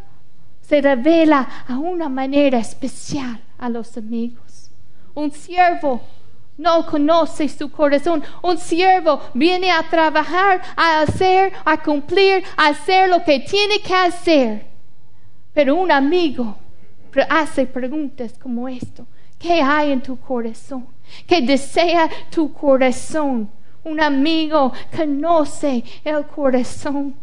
se 0.69 0.81
revela 0.81 1.65
a 1.69 1.79
una 1.79 2.09
manera 2.09 2.59
especial 2.59 3.41
a 3.59 3.69
los 3.69 3.97
amigos. 3.97 4.71
Un 5.15 5.31
siervo 5.31 6.01
no 6.59 6.87
conoce 6.87 7.49
su 7.49 7.71
corazón. 7.71 8.23
Un 8.43 8.59
siervo 8.59 9.21
viene 9.35 9.71
a 9.71 9.83
trabajar, 9.89 10.61
a 10.77 11.03
hacer, 11.03 11.53
a 11.65 11.83
cumplir, 11.83 12.43
a 12.57 12.69
hacer 12.69 13.09
lo 13.09 13.23
que 13.23 13.41
tiene 13.41 13.81
que 13.81 13.95
hacer. 13.95 14.67
Pero 15.53 15.77
un 15.77 15.93
amigo 15.93 16.57
hace 17.29 17.67
preguntas 17.67 18.35
como 18.39 18.69
esto. 18.69 19.07
¿Qué 19.39 19.61
hay 19.63 19.93
en 19.93 20.03
tu 20.03 20.19
corazón? 20.19 20.87
¿Qué 21.27 21.43
desea 21.43 22.11
tu 22.31 22.53
corazón? 22.53 23.51
Un 23.85 24.01
amigo 24.01 24.73
conoce 24.95 25.85
el 26.05 26.27
corazón. 26.27 27.15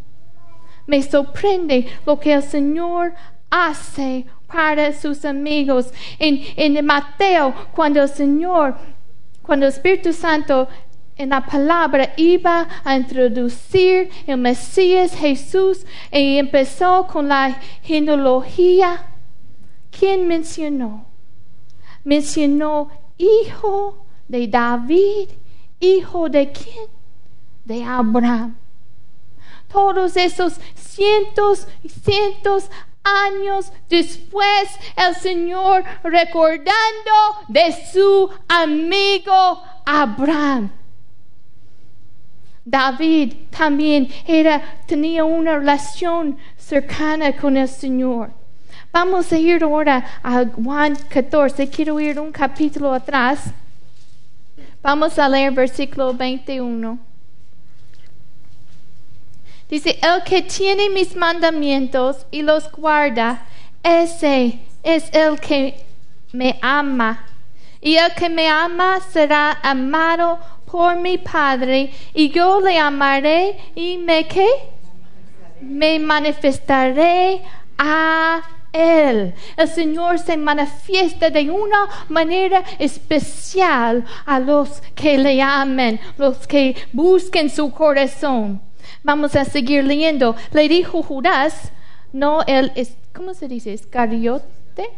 Me 0.86 1.02
sorprende 1.02 1.88
lo 2.06 2.20
que 2.20 2.34
el 2.34 2.44
Señor 2.44 3.14
hace 3.54 4.26
para 4.48 4.94
sus 4.94 5.24
amigos. 5.26 5.92
En, 6.18 6.42
en 6.56 6.86
Mateo, 6.86 7.54
cuando 7.74 8.02
el 8.02 8.10
Señor 8.10 8.76
cuando 9.44 9.66
el 9.66 9.74
Espíritu 9.74 10.14
Santo 10.14 10.68
en 11.16 11.30
la 11.30 11.46
palabra 11.46 12.14
iba 12.18 12.68
a 12.84 12.96
introducir 12.96 14.10
el 14.26 14.38
Mesías 14.38 15.14
Jesús 15.14 15.86
y 16.12 16.38
empezó 16.38 17.06
con 17.06 17.28
la 17.28 17.60
genealogía, 17.84 19.06
¿quién 19.92 20.28
mencionó? 20.28 21.06
Mencionó 22.04 22.90
hijo 23.18 24.06
de 24.28 24.48
David, 24.48 25.30
hijo 25.80 26.30
de 26.30 26.52
quién? 26.52 26.88
De 27.66 27.84
Abraham. 27.84 28.56
Todos 29.72 30.16
esos 30.18 30.54
cientos 30.76 31.68
y 31.84 31.90
cientos 31.90 32.70
años 33.04 33.72
después 33.90 34.70
el 34.96 35.16
Señor 35.16 35.84
recordando 36.04 37.12
de 37.48 37.74
su 37.92 38.30
amigo 38.48 39.62
Abraham. 39.86 40.72
David 42.66 43.34
también 43.50 44.08
era, 44.26 44.62
tenía 44.88 45.26
una 45.26 45.58
relación 45.58 46.38
cercana 46.58 47.36
con 47.36 47.58
el 47.58 47.68
Señor. 47.68 48.32
Vamos 48.92 49.32
a 49.34 49.38
ir 49.38 49.64
ahora 49.64 50.06
a 50.24 50.46
Juan 50.46 50.96
14. 51.10 51.68
Quiero 51.70 52.00
ir 52.00 52.20
un 52.20 52.32
capítulo 52.32 52.94
atrás. 52.94 53.46
Vamos 54.82 55.18
a 55.20 55.28
leer 55.28 55.52
versículo 55.52 56.14
21. 56.14 57.13
Dice, 59.74 59.98
el 60.04 60.22
que 60.22 60.44
tiene 60.44 60.88
mis 60.92 61.16
mandamientos 61.16 62.28
y 62.30 62.44
los 62.44 62.72
guarda, 62.72 63.44
ese 63.82 64.60
es 64.84 65.12
el 65.12 65.40
que 65.40 65.84
me 66.32 66.60
ama. 66.62 67.26
Y 67.82 67.96
el 67.96 68.14
que 68.14 68.30
me 68.30 68.48
ama 68.48 69.00
será 69.12 69.58
amado 69.64 70.40
por 70.70 70.98
mi 70.98 71.18
Padre, 71.18 71.92
y 72.14 72.30
yo 72.30 72.62
le 72.62 72.78
amaré 72.78 73.58
y 73.74 73.98
me 73.98 74.28
qué? 74.28 74.48
Me 75.60 75.98
manifestaré 75.98 77.42
a 77.76 78.44
él. 78.72 79.34
El 79.58 79.68
Señor 79.68 80.20
se 80.20 80.38
manifiesta 80.38 81.32
de 81.32 81.50
una 81.50 81.90
manera 82.10 82.64
especial 82.78 84.06
a 84.24 84.40
los 84.40 84.84
que 84.94 85.18
le 85.18 85.42
amen, 85.42 86.00
los 86.20 86.46
que 86.46 86.76
busquen 86.94 87.50
su 87.50 87.72
corazón. 87.72 88.62
Vamos 89.04 89.36
a 89.36 89.46
seguir 89.46 89.84
leyendo. 89.84 90.36
Le 90.52 90.68
dijo 90.70 91.04
Judas, 91.04 91.72
no 92.14 92.42
el, 92.48 92.72
¿cómo 93.14 93.34
se 93.34 93.48
dice? 93.48 93.74
Escariote. 93.74 94.90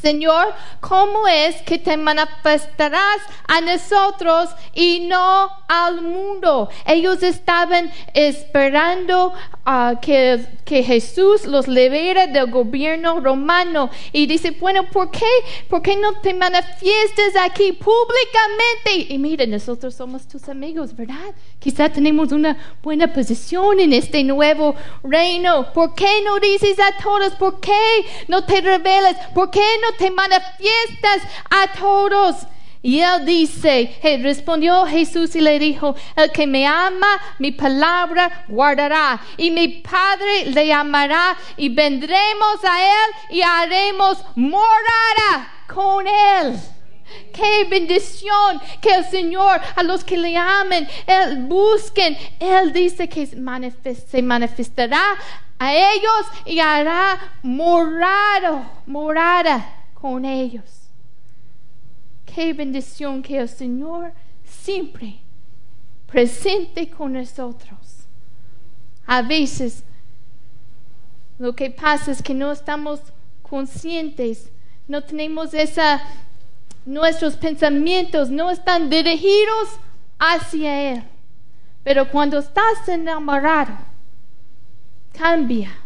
Señor, 0.00 0.54
¿cómo 0.80 1.26
es 1.26 1.56
que 1.62 1.78
te 1.78 1.96
manifestarás 1.96 3.18
a 3.48 3.60
nosotros 3.60 4.50
y 4.72 5.00
no 5.08 5.50
al 5.66 6.02
mundo? 6.02 6.68
Ellos 6.86 7.22
estaban 7.22 7.90
esperando 8.14 9.32
que, 10.00 10.46
que, 10.64 10.82
Jesús 10.82 11.44
los 11.44 11.68
libera 11.68 12.26
del 12.26 12.50
gobierno 12.50 13.20
romano. 13.20 13.90
Y 14.12 14.26
dice, 14.26 14.52
bueno, 14.52 14.84
¿por 14.90 15.10
qué? 15.10 15.26
¿Por 15.68 15.82
qué 15.82 15.96
no 15.96 16.20
te 16.20 16.32
manifiestas 16.32 17.36
aquí 17.40 17.72
públicamente? 17.72 19.12
Y 19.12 19.18
mira, 19.18 19.44
nosotros 19.46 19.94
somos 19.94 20.26
tus 20.26 20.48
amigos, 20.48 20.96
¿verdad? 20.96 21.34
Quizá 21.58 21.90
tenemos 21.90 22.32
una 22.32 22.56
buena 22.82 23.12
posición 23.12 23.80
en 23.80 23.92
este 23.92 24.24
nuevo 24.24 24.74
reino. 25.02 25.72
¿Por 25.72 25.94
qué 25.94 26.22
no 26.24 26.38
dices 26.40 26.78
a 26.78 27.02
todos? 27.02 27.34
¿Por 27.34 27.60
qué 27.60 28.06
no 28.28 28.44
te 28.44 28.60
revelas? 28.60 29.16
¿Por 29.34 29.50
qué 29.50 29.66
no 29.82 29.96
te 29.98 30.10
manifiestas 30.10 31.22
a 31.50 31.78
todos. 31.78 32.46
Y 32.80 33.00
él 33.00 33.24
dice, 33.24 33.98
respondió 34.22 34.86
Jesús 34.86 35.34
y 35.34 35.40
le 35.40 35.58
dijo, 35.58 35.96
el 36.14 36.30
que 36.30 36.46
me 36.46 36.66
ama, 36.66 37.20
mi 37.38 37.50
palabra 37.50 38.44
guardará, 38.48 39.20
y 39.36 39.50
mi 39.50 39.68
Padre 39.68 40.46
le 40.46 40.72
amará, 40.72 41.36
y 41.56 41.68
vendremos 41.68 42.64
a 42.64 42.80
él 42.80 43.14
y 43.30 43.42
haremos 43.42 44.24
morada 44.36 45.52
con 45.66 46.06
él. 46.06 46.58
Qué 47.32 47.64
bendición 47.64 48.60
que 48.80 48.94
el 48.94 49.04
Señor 49.06 49.60
a 49.74 49.82
los 49.82 50.04
que 50.04 50.18
le 50.18 50.36
amen, 50.36 50.86
Él 51.06 51.38
busquen. 51.46 52.16
Él 52.38 52.72
dice 52.72 53.08
que 53.08 53.26
se 53.26 54.22
manifestará 54.22 55.16
a 55.58 55.74
ellos 55.74 56.26
y 56.44 56.60
hará 56.60 57.18
morado, 57.42 58.62
morada 58.86 59.86
con 59.94 60.24
ellos. 60.24 60.77
Qué 62.38 62.52
bendición 62.52 63.20
que 63.20 63.36
el 63.36 63.48
Señor 63.48 64.12
siempre 64.44 65.16
presente 66.06 66.88
con 66.88 67.14
nosotros. 67.14 68.06
A 69.04 69.22
veces 69.22 69.82
lo 71.40 71.56
que 71.56 71.68
pasa 71.68 72.12
es 72.12 72.22
que 72.22 72.34
no 72.34 72.52
estamos 72.52 73.00
conscientes, 73.42 74.52
no 74.86 75.02
tenemos 75.02 75.52
esa, 75.52 76.00
nuestros 76.86 77.34
pensamientos 77.34 78.30
no 78.30 78.52
están 78.52 78.88
dirigidos 78.88 79.70
hacia 80.20 80.92
Él. 80.92 81.02
Pero 81.82 82.08
cuando 82.08 82.38
estás 82.38 82.88
enamorado, 82.88 83.76
cambia. 85.10 85.76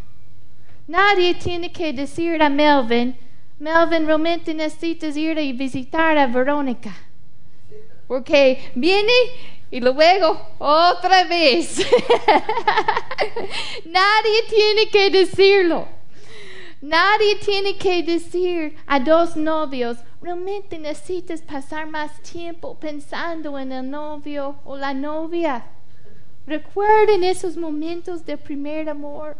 Nadie 0.86 1.32
tiene 1.32 1.72
que 1.72 1.94
decir 1.94 2.42
a 2.42 2.50
Melvin, 2.50 3.16
Melvin, 3.62 4.06
realmente 4.06 4.52
necesitas 4.54 5.16
ir 5.16 5.38
a 5.38 5.52
visitar 5.52 6.18
a 6.18 6.26
Verónica. 6.26 6.92
Porque 8.08 8.72
viene 8.74 9.12
y 9.70 9.80
luego 9.80 10.36
otra 10.58 11.22
vez. 11.22 11.78
Nadie 13.84 14.42
tiene 14.48 14.88
que 14.90 15.10
decirlo. 15.10 15.86
Nadie 16.80 17.36
tiene 17.36 17.76
que 17.76 18.02
decir 18.02 18.76
a 18.84 18.98
dos 18.98 19.36
novios, 19.36 19.98
realmente 20.20 20.76
necesitas 20.76 21.40
pasar 21.40 21.86
más 21.86 22.20
tiempo 22.22 22.76
pensando 22.80 23.56
en 23.60 23.70
el 23.70 23.88
novio 23.88 24.56
o 24.64 24.76
la 24.76 24.92
novia. 24.92 25.64
Recuerden 26.48 27.22
esos 27.22 27.56
momentos 27.56 28.26
de 28.26 28.36
primer 28.36 28.88
amor. 28.88 29.36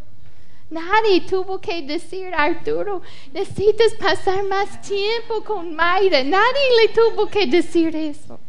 Nadie 0.73 1.21
tuvo 1.21 1.61
que 1.61 1.83
decir 1.83 2.33
Arturo, 2.35 3.03
necesitas 3.31 3.93
pasar 4.01 4.43
más 4.45 4.81
tiempo 4.81 5.45
con 5.45 5.75
Mayra. 5.75 6.25
Nadie 6.25 6.67
le 6.81 6.89
tuvo 6.95 7.27
que 7.27 7.47
decir 7.47 7.95
eso. 7.95 8.41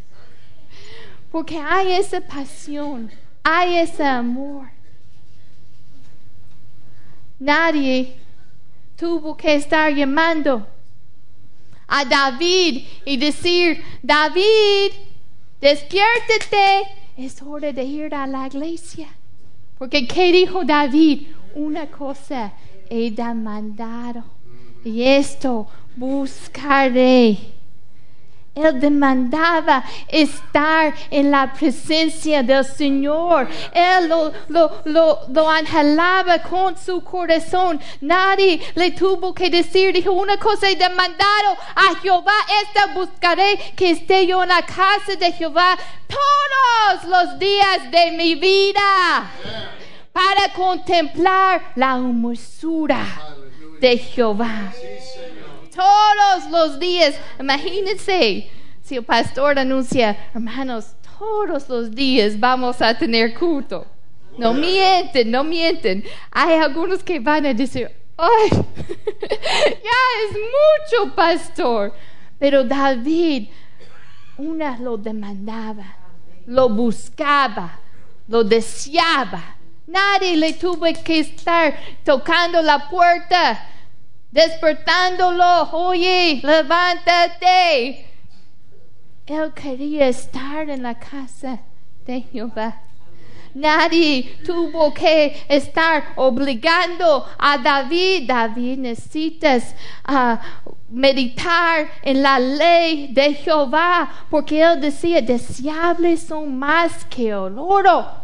Porque 1.30 1.58
hay 1.58 1.92
esa 1.92 2.22
pasión, 2.22 3.12
hay 3.44 3.76
ese 3.76 4.06
amor. 4.06 4.70
Nadie 7.40 8.16
tuvo 8.96 9.36
que 9.36 9.56
estar 9.56 9.94
llamando 9.94 10.66
a 11.88 12.06
David 12.06 12.86
y 13.04 13.18
decir, 13.18 13.84
David, 14.02 14.94
despiértate, 15.60 16.84
es 17.18 17.42
hora 17.42 17.74
de 17.74 17.84
ir 17.84 18.16
a 18.16 18.26
la 18.26 18.48
iglesia. 18.48 19.10
Porque 19.78 20.08
¿qué 20.08 20.32
dijo 20.32 20.64
David? 20.64 21.28
Una 21.56 21.88
cosa 21.88 22.52
he 22.90 23.12
demandado 23.12 24.24
y 24.84 25.04
esto 25.04 25.68
buscaré. 25.96 27.38
Él 28.56 28.80
demandaba 28.80 29.84
estar 30.08 30.94
en 31.10 31.32
la 31.32 31.52
presencia 31.52 32.44
del 32.44 32.64
Señor. 32.64 33.48
Él 33.74 34.08
lo, 34.08 34.32
lo, 34.86 35.22
lo, 35.28 35.50
anhelaba 35.50 36.38
con 36.38 36.78
su 36.78 37.04
corazón. 37.04 37.80
Nadie 38.02 38.62
le 38.76 38.92
tuvo 38.92 39.34
que 39.34 39.50
decir, 39.50 39.92
dijo 39.92 40.12
una 40.12 40.38
cosa 40.38 40.70
he 40.70 40.76
demandado 40.76 41.58
a 41.76 41.96
Jehová, 42.00 42.36
esta 42.64 42.94
buscaré 42.94 43.58
que 43.76 43.90
esté 43.90 44.28
yo 44.28 44.44
en 44.44 44.50
la 44.50 44.62
casa 44.64 45.16
de 45.18 45.32
Jehová 45.32 45.76
todos 46.08 47.10
los 47.10 47.40
días 47.40 47.90
de 47.90 48.12
mi 48.12 48.36
vida 48.36 49.32
para 50.14 50.54
contemplar 50.54 51.74
la 51.76 51.96
hermosura 51.96 53.06
de 53.82 53.98
Jehová. 53.98 54.72
Todos 55.76 56.52
los 56.52 56.80
días, 56.80 57.16
imagínense, 57.40 58.50
si 58.84 58.96
el 58.96 59.04
pastor 59.04 59.58
anuncia, 59.58 60.30
hermanos, 60.34 60.94
todos 61.18 61.68
los 61.68 61.92
días 61.92 62.40
vamos 62.40 62.82
a 62.82 62.98
tener 62.98 63.34
culto. 63.34 63.88
No 64.38 64.54
mienten, 64.54 65.32
no 65.32 65.44
mienten. 65.44 66.04
Hay 66.32 66.54
algunos 66.54 67.04
que 67.04 67.20
van 67.20 67.46
a 67.46 67.54
decir, 67.54 67.90
¡ay! 68.18 68.50
ya 68.52 70.00
es 70.22 70.32
mucho, 70.32 71.16
pastor. 71.16 71.94
Pero 72.38 72.64
David, 72.64 73.50
una 74.38 74.78
lo 74.78 74.98
demandaba, 74.98 75.98
lo 76.46 76.70
buscaba, 76.70 77.80
lo 78.28 78.44
deseaba. 78.44 79.58
Nadie 79.88 80.38
le 80.38 80.54
tuvo 80.54 80.86
que 81.04 81.20
estar 81.20 81.76
tocando 82.06 82.62
la 82.62 82.90
puerta, 82.90 83.68
despertándolo. 84.32 85.70
Oye, 85.74 86.40
levántate. 86.42 88.08
Él 89.26 89.54
quería 89.54 90.08
estar 90.08 90.70
en 90.70 90.84
la 90.84 90.98
casa 90.98 91.60
de 92.06 92.22
Jehová. 92.22 92.82
Nadie 93.54 94.38
tuvo 94.46 94.94
que 94.94 95.46
estar 95.48 96.14
obligando 96.16 97.26
a 97.38 97.58
David. 97.58 98.28
David 98.28 98.80
necesitas 98.80 99.76
uh, 100.10 100.38
meditar 100.90 101.88
en 102.02 102.24
la 102.24 102.40
ley 102.40 103.14
de 103.14 103.34
Jehová, 103.36 104.10
porque 104.30 104.62
él 104.62 104.82
decía, 104.82 105.22
deseables 105.22 106.24
son 106.24 106.58
más 106.58 107.06
que 107.06 107.30
el 107.30 107.58
oro. 107.60 108.23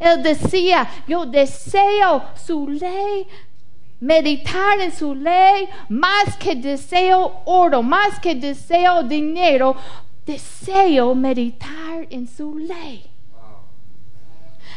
Él 0.00 0.22
decía, 0.22 0.88
yo 1.06 1.26
deseo 1.26 2.24
su 2.34 2.66
ley 2.66 3.28
meditar 4.00 4.80
en 4.80 4.92
su 4.92 5.14
ley 5.14 5.68
más 5.90 6.36
que 6.38 6.56
deseo 6.56 7.42
oro, 7.44 7.82
más 7.82 8.18
que 8.18 8.34
deseo 8.34 9.02
dinero, 9.02 9.76
deseo 10.24 11.14
meditar 11.14 12.06
en 12.08 12.26
su 12.26 12.58
ley. 12.58 13.04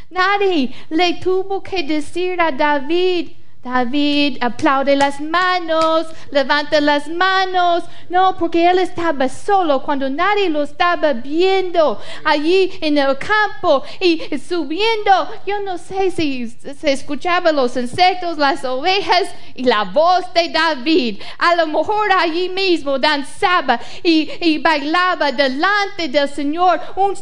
Nadie 0.10 0.72
le 0.90 1.14
tuvo 1.16 1.64
que 1.64 1.84
decir 1.84 2.40
a 2.40 2.52
David, 2.52 3.32
David 3.64 4.40
aplaude 4.42 4.94
las 4.98 5.22
manos, 5.22 6.08
levanta 6.32 6.82
las 6.82 7.08
manos. 7.08 7.84
No, 8.10 8.36
porque 8.38 8.70
él 8.70 8.78
estaba 8.80 9.30
solo 9.30 9.82
cuando 9.82 10.10
nadie 10.10 10.50
lo 10.50 10.64
estaba 10.64 11.14
viendo 11.14 11.98
allí 12.26 12.78
en 12.82 12.98
el 12.98 13.18
campo 13.18 13.84
y 14.02 14.20
subiendo. 14.38 15.30
Yo 15.46 15.62
no 15.62 15.78
sé 15.78 16.12
si 16.12 16.50
se 16.50 16.92
escuchaban 16.92 17.56
los 17.56 17.78
insectos, 17.78 18.38
las 18.38 18.66
ovejas 18.66 19.30
y 19.56 19.64
la 19.64 19.86
voz 19.86 20.26
de 20.34 20.50
David. 20.50 21.22
A 21.38 21.56
lo 21.56 21.68
mejor 21.68 22.12
allí 22.12 22.50
mismo 22.50 23.00
danzaba 23.00 23.80
y, 24.04 24.58
bailaba 24.60 25.32
delante 25.32 26.10
del 26.10 26.28
Señor 26.28 26.82
un, 26.96 27.16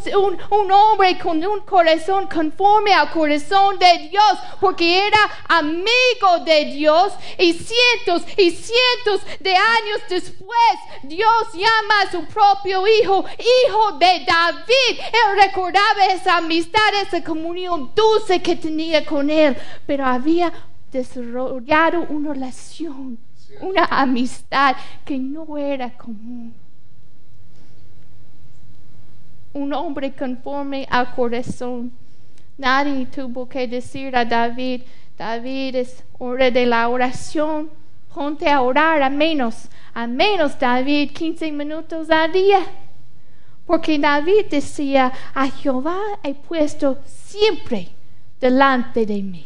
un 0.49 0.71
hombre 0.71 1.17
con 1.19 1.43
un 1.45 1.59
corazón 1.61 2.27
conforme 2.27 2.93
al 2.93 3.11
corazón 3.11 3.77
de 3.77 4.09
Dios, 4.09 4.39
porque 4.59 5.07
era 5.07 5.19
amigo 5.47 6.30
de 6.39 6.65
Dios 6.65 7.13
y 7.37 7.53
cientos 7.53 8.23
y 8.37 8.51
cientos 8.51 9.21
de 9.39 9.55
años 9.55 10.01
después 10.09 10.51
Dios 11.03 11.53
llama 11.53 12.01
a 12.03 12.11
su 12.11 12.25
propio 12.25 12.83
hijo, 12.87 13.25
hijo 13.37 13.91
de 13.97 14.25
David. 14.25 14.99
Él 14.99 15.43
recordaba 15.43 16.05
esa 16.11 16.37
amistad, 16.37 16.81
esa 17.01 17.23
comunión 17.23 17.91
dulce 17.95 18.41
que 18.41 18.55
tenía 18.55 19.05
con 19.05 19.29
él, 19.29 19.57
pero 19.85 20.05
había 20.05 20.51
desarrollado 20.91 22.05
una 22.09 22.33
relación, 22.33 23.17
una 23.61 23.85
amistad 23.85 24.75
que 25.05 25.17
no 25.17 25.57
era 25.57 25.89
común. 25.97 26.53
Un 29.53 29.73
hombre 29.73 30.13
conforme 30.13 30.87
al 30.89 31.13
corazón. 31.13 31.91
Nadie 32.57 33.05
tuvo 33.07 33.49
que 33.49 33.67
decir 33.67 34.15
a 34.15 34.23
David, 34.23 34.83
David 35.17 35.75
es 35.75 36.03
hora 36.17 36.51
de 36.51 36.65
la 36.65 36.87
oración. 36.89 37.69
Ponte 38.13 38.49
a 38.49 38.61
orar 38.61 39.01
a 39.01 39.09
menos, 39.09 39.69
a 39.93 40.05
menos 40.05 40.59
David 40.59 41.11
15 41.11 41.51
minutos 41.51 42.09
al 42.09 42.31
día. 42.31 42.59
Porque 43.65 43.97
David 43.97 44.47
decía, 44.49 45.13
a 45.33 45.47
Jehová 45.49 45.99
he 46.23 46.33
puesto 46.33 46.99
siempre 47.05 47.89
delante 48.39 49.05
de 49.05 49.21
mí. 49.23 49.45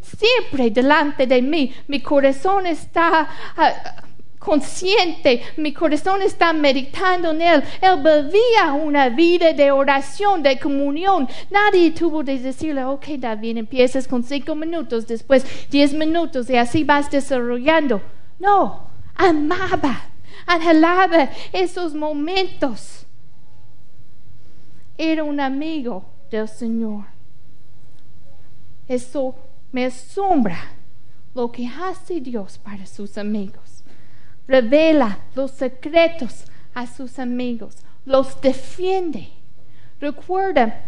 Siempre 0.00 0.70
delante 0.70 1.26
de 1.26 1.40
mí. 1.40 1.74
Mi 1.86 2.00
corazón 2.00 2.66
está 2.66 3.28
ah, 3.56 4.03
consciente, 4.44 5.42
mi 5.56 5.72
corazón 5.72 6.22
está 6.22 6.52
meditando 6.52 7.30
en 7.30 7.40
Él. 7.40 7.62
Él 7.80 7.96
vivía 7.96 8.72
una 8.74 9.08
vida 9.08 9.52
de 9.52 9.72
oración, 9.72 10.42
de 10.42 10.58
comunión. 10.58 11.26
Nadie 11.50 11.90
tuvo 11.90 12.22
de 12.22 12.38
decirle, 12.38 12.84
ok, 12.84 13.06
David, 13.18 13.56
empiezas 13.56 14.06
con 14.06 14.22
cinco 14.22 14.54
minutos, 14.54 15.06
después 15.06 15.44
diez 15.70 15.92
minutos 15.94 16.48
y 16.50 16.56
así 16.56 16.84
vas 16.84 17.10
desarrollando. 17.10 18.02
No, 18.38 18.88
amaba, 19.14 20.02
anhelaba 20.46 21.30
esos 21.52 21.94
momentos. 21.94 23.06
Era 24.96 25.24
un 25.24 25.40
amigo 25.40 26.04
del 26.30 26.48
Señor. 26.48 27.06
Eso 28.86 29.34
me 29.72 29.86
asombra 29.86 30.72
lo 31.34 31.50
que 31.50 31.66
hace 31.66 32.20
Dios 32.20 32.58
para 32.58 32.86
sus 32.86 33.18
amigos 33.18 33.73
revela 34.46 35.18
los 35.34 35.50
secretos 35.52 36.44
a 36.74 36.86
sus 36.86 37.18
amigos, 37.18 37.76
los 38.04 38.40
defiende. 38.40 39.28
Recuerda 40.00 40.82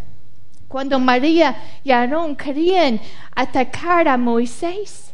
cuando 0.68 0.98
María 0.98 1.56
y 1.84 1.90
Aarón 1.90 2.36
querían 2.36 3.00
atacar 3.34 4.08
a 4.08 4.16
Moisés. 4.16 5.12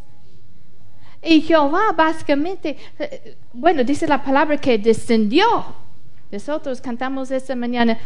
Y 1.23 1.41
Jehová 1.43 1.93
básicamente, 1.97 2.77
eh, 2.99 3.37
bueno, 3.53 3.85
dice 3.85 4.09
la 4.09 4.23
palabra 4.23 4.57
que 4.57 4.79
descendió. 4.79 5.47
Nosotros 6.33 6.81
cantamos 6.81 7.31
esta 7.31 7.55
mañana, 7.55 7.99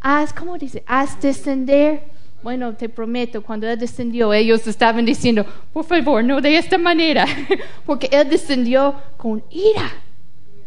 haz, 0.00 0.32
¿cómo 0.32 0.58
dice? 0.58 0.82
Haz 0.86 1.20
descender 1.20 2.13
bueno, 2.44 2.74
te 2.74 2.90
prometo, 2.90 3.42
cuando 3.42 3.66
Él 3.66 3.78
descendió, 3.78 4.34
ellos 4.34 4.66
estaban 4.66 5.06
diciendo, 5.06 5.46
por 5.72 5.86
favor, 5.86 6.22
no 6.22 6.42
de 6.42 6.58
esta 6.58 6.76
manera, 6.76 7.24
porque 7.86 8.06
Él 8.12 8.28
descendió 8.28 8.94
con 9.16 9.42
ira, 9.50 9.90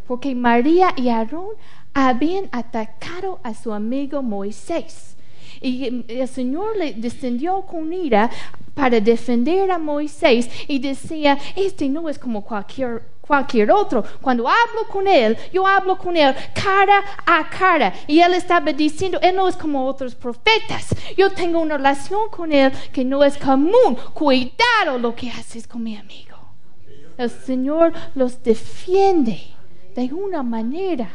porque 0.08 0.34
María 0.34 0.92
y 0.98 1.10
Aarón 1.10 1.50
habían 1.94 2.50
atacado 2.52 3.40
a 3.44 3.54
su 3.54 3.72
amigo 3.72 4.24
Moisés. 4.24 5.16
Y 5.62 6.04
el 6.08 6.28
Señor 6.28 6.76
le 6.78 6.94
descendió 6.94 7.62
con 7.62 7.94
ira 7.94 8.32
para 8.74 9.00
defender 9.00 9.70
a 9.70 9.78
Moisés 9.78 10.50
y 10.68 10.80
decía, 10.80 11.38
este 11.56 11.90
no 11.90 12.10
es 12.10 12.18
como 12.18 12.44
cualquier 12.44 13.04
cualquier 13.28 13.72
otro. 13.72 14.04
Cuando 14.22 14.48
hablo 14.48 14.88
con 14.90 15.08
él, 15.08 15.38
yo 15.52 15.68
hablo 15.68 15.98
con 15.98 16.16
él 16.16 16.34
cara 16.54 17.04
a 17.26 17.50
cara. 17.50 17.94
Y 18.08 18.20
él 18.22 18.34
estaba 18.34 18.72
diciendo, 18.72 19.20
él 19.22 19.36
no 19.36 19.48
es 19.48 19.56
como 19.56 19.86
otros 19.86 20.16
profetas. 20.16 20.96
Yo 21.16 21.30
tengo 21.32 21.60
una 21.60 21.78
relación 21.78 22.30
con 22.30 22.52
él 22.52 22.72
que 22.92 23.04
no 23.04 23.24
es 23.24 23.38
común. 23.38 23.98
Cuidado 24.14 24.98
lo 25.00 25.14
que 25.14 25.30
haces 25.30 25.68
con 25.68 25.84
mi 25.84 25.98
amigo. 25.98 26.38
El 27.18 27.30
Señor 27.30 27.94
los 28.16 28.42
defiende 28.44 29.40
de 29.96 30.14
una 30.14 30.44
manera. 30.44 31.10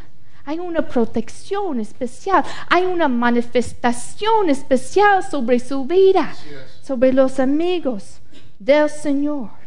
Hay 0.45 0.59
una 0.59 0.83
protección 0.83 1.79
especial, 1.79 2.45
hay 2.69 2.85
una 2.85 3.07
manifestación 3.07 4.51
especial 4.51 5.23
sobre 5.23 5.61
su 5.61 5.85
vida, 5.85 6.35
sobre 6.83 7.13
los 7.13 7.39
amigos 7.39 8.21
del 8.59 8.91
Señor. 8.91 9.62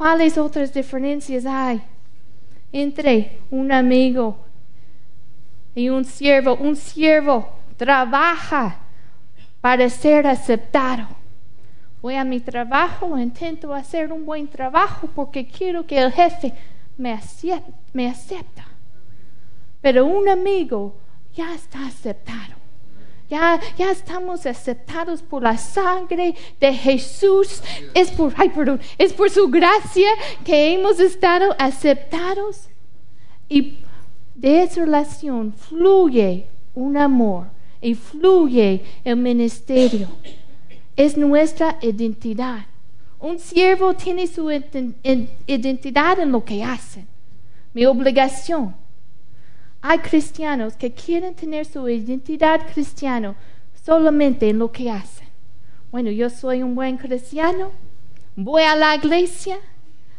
¿Cuáles 0.00 0.38
otras 0.38 0.72
diferencias 0.72 1.44
hay 1.44 1.82
entre 2.72 3.38
un 3.50 3.70
amigo 3.70 4.38
y 5.74 5.90
un 5.90 6.06
siervo? 6.06 6.54
Un 6.54 6.74
siervo 6.74 7.50
trabaja 7.76 8.78
para 9.60 9.90
ser 9.90 10.26
aceptado. 10.26 11.06
Voy 12.00 12.14
a 12.14 12.24
mi 12.24 12.40
trabajo, 12.40 13.18
intento 13.18 13.74
hacer 13.74 14.10
un 14.10 14.24
buen 14.24 14.48
trabajo 14.48 15.06
porque 15.14 15.46
quiero 15.46 15.86
que 15.86 15.98
el 15.98 16.10
jefe 16.10 16.54
me, 16.96 17.12
acepte, 17.12 17.70
me 17.92 18.08
acepta. 18.08 18.64
Pero 19.82 20.06
un 20.06 20.30
amigo 20.30 20.94
ya 21.34 21.54
está 21.54 21.86
aceptado. 21.86 22.59
Ya, 23.30 23.60
ya 23.78 23.92
estamos 23.92 24.44
aceptados 24.44 25.22
por 25.22 25.44
la 25.44 25.56
sangre 25.56 26.34
de 26.58 26.74
Jesús. 26.74 27.62
Es 27.94 28.10
por, 28.10 28.34
ay, 28.36 28.50
es 28.98 29.12
por 29.12 29.30
su 29.30 29.48
gracia 29.48 30.08
que 30.44 30.74
hemos 30.74 30.98
estado 30.98 31.54
aceptados. 31.56 32.68
Y 33.48 33.78
de 34.34 34.64
esa 34.64 34.80
relación 34.80 35.52
fluye 35.52 36.48
un 36.74 36.96
amor 36.96 37.46
y 37.80 37.94
fluye 37.94 38.82
el 39.04 39.16
ministerio. 39.16 40.08
Es 40.96 41.16
nuestra 41.16 41.78
identidad. 41.82 42.66
Un 43.20 43.38
siervo 43.38 43.94
tiene 43.94 44.26
su 44.26 44.50
identidad 44.50 46.18
en 46.18 46.32
lo 46.32 46.44
que 46.44 46.64
hace. 46.64 47.06
Mi 47.74 47.86
obligación 47.86 48.74
hay 49.82 49.98
cristianos 49.98 50.74
que 50.74 50.92
quieren 50.92 51.34
tener 51.34 51.64
su 51.64 51.88
identidad 51.88 52.60
cristiana 52.72 53.34
solamente 53.84 54.48
en 54.48 54.58
lo 54.58 54.70
que 54.70 54.90
hacen. 54.90 55.28
Bueno, 55.90 56.10
yo 56.10 56.30
soy 56.30 56.62
un 56.62 56.74
buen 56.74 56.96
cristiano, 56.98 57.72
voy 58.36 58.62
a 58.62 58.76
la 58.76 58.94
iglesia 58.94 59.58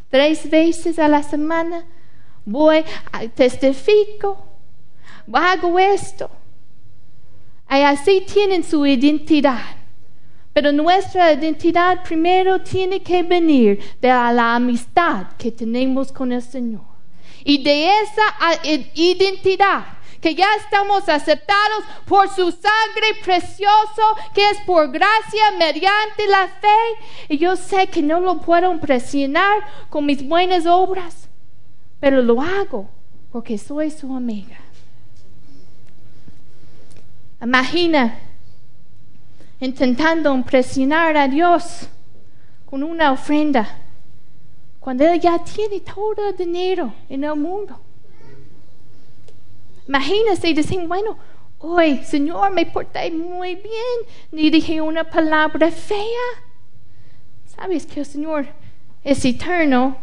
tres 0.09 0.49
veces 0.49 0.99
a 0.99 1.07
la 1.07 1.23
semana, 1.23 1.85
voy, 2.45 2.83
testifico, 3.35 4.45
hago 5.31 5.79
esto. 5.79 6.29
Y 7.69 7.81
así 7.83 8.25
tienen 8.31 8.63
su 8.63 8.85
identidad. 8.85 9.61
Pero 10.53 10.73
nuestra 10.73 11.31
identidad 11.31 12.03
primero 12.03 12.61
tiene 12.61 13.01
que 13.01 13.23
venir 13.23 13.79
de 14.01 14.09
la 14.09 14.55
amistad 14.55 15.27
que 15.37 15.51
tenemos 15.51 16.11
con 16.11 16.33
el 16.33 16.41
Señor. 16.41 16.90
Y 17.43 17.63
de 17.63 17.89
esa 18.01 18.59
identidad 18.93 19.85
que 20.21 20.35
ya 20.35 20.47
estamos 20.55 21.09
aceptados 21.09 21.83
por 22.05 22.29
su 22.29 22.51
sangre 22.51 23.07
precioso, 23.23 24.15
que 24.35 24.49
es 24.51 24.59
por 24.67 24.91
gracia 24.91 25.51
mediante 25.57 26.27
la 26.27 26.47
fe. 26.47 27.27
Y 27.27 27.39
yo 27.39 27.55
sé 27.55 27.87
que 27.87 28.03
no 28.03 28.19
lo 28.19 28.39
puedo 28.39 28.79
presionar 28.79 29.61
con 29.89 30.05
mis 30.05 30.25
buenas 30.25 30.67
obras, 30.67 31.27
pero 31.99 32.21
lo 32.21 32.39
hago 32.39 32.87
porque 33.31 33.57
soy 33.57 33.89
su 33.89 34.15
amiga. 34.15 34.57
Imagina 37.41 38.19
intentando 39.59 40.33
impresionar 40.33 41.17
a 41.17 41.27
Dios 41.27 41.87
con 42.65 42.83
una 42.83 43.11
ofrenda 43.11 43.77
cuando 44.81 45.07
Él 45.07 45.19
ya 45.21 45.37
tiene 45.43 45.79
todo 45.79 46.29
el 46.29 46.35
dinero 46.35 46.91
en 47.07 47.23
el 47.23 47.35
mundo. 47.35 47.79
Imagínese 49.87 50.49
y 50.49 50.53
decir, 50.53 50.85
bueno, 50.87 51.17
hoy, 51.59 51.99
Señor, 52.03 52.51
me 52.51 52.65
porté 52.65 53.11
muy 53.11 53.55
bien, 53.55 53.97
ni 54.31 54.49
dije 54.49 54.81
una 54.81 55.03
palabra 55.03 55.69
fea. 55.69 56.27
Sabes 57.45 57.85
que 57.85 57.99
el 57.99 58.05
Señor 58.07 58.47
es 59.03 59.23
eterno, 59.23 59.97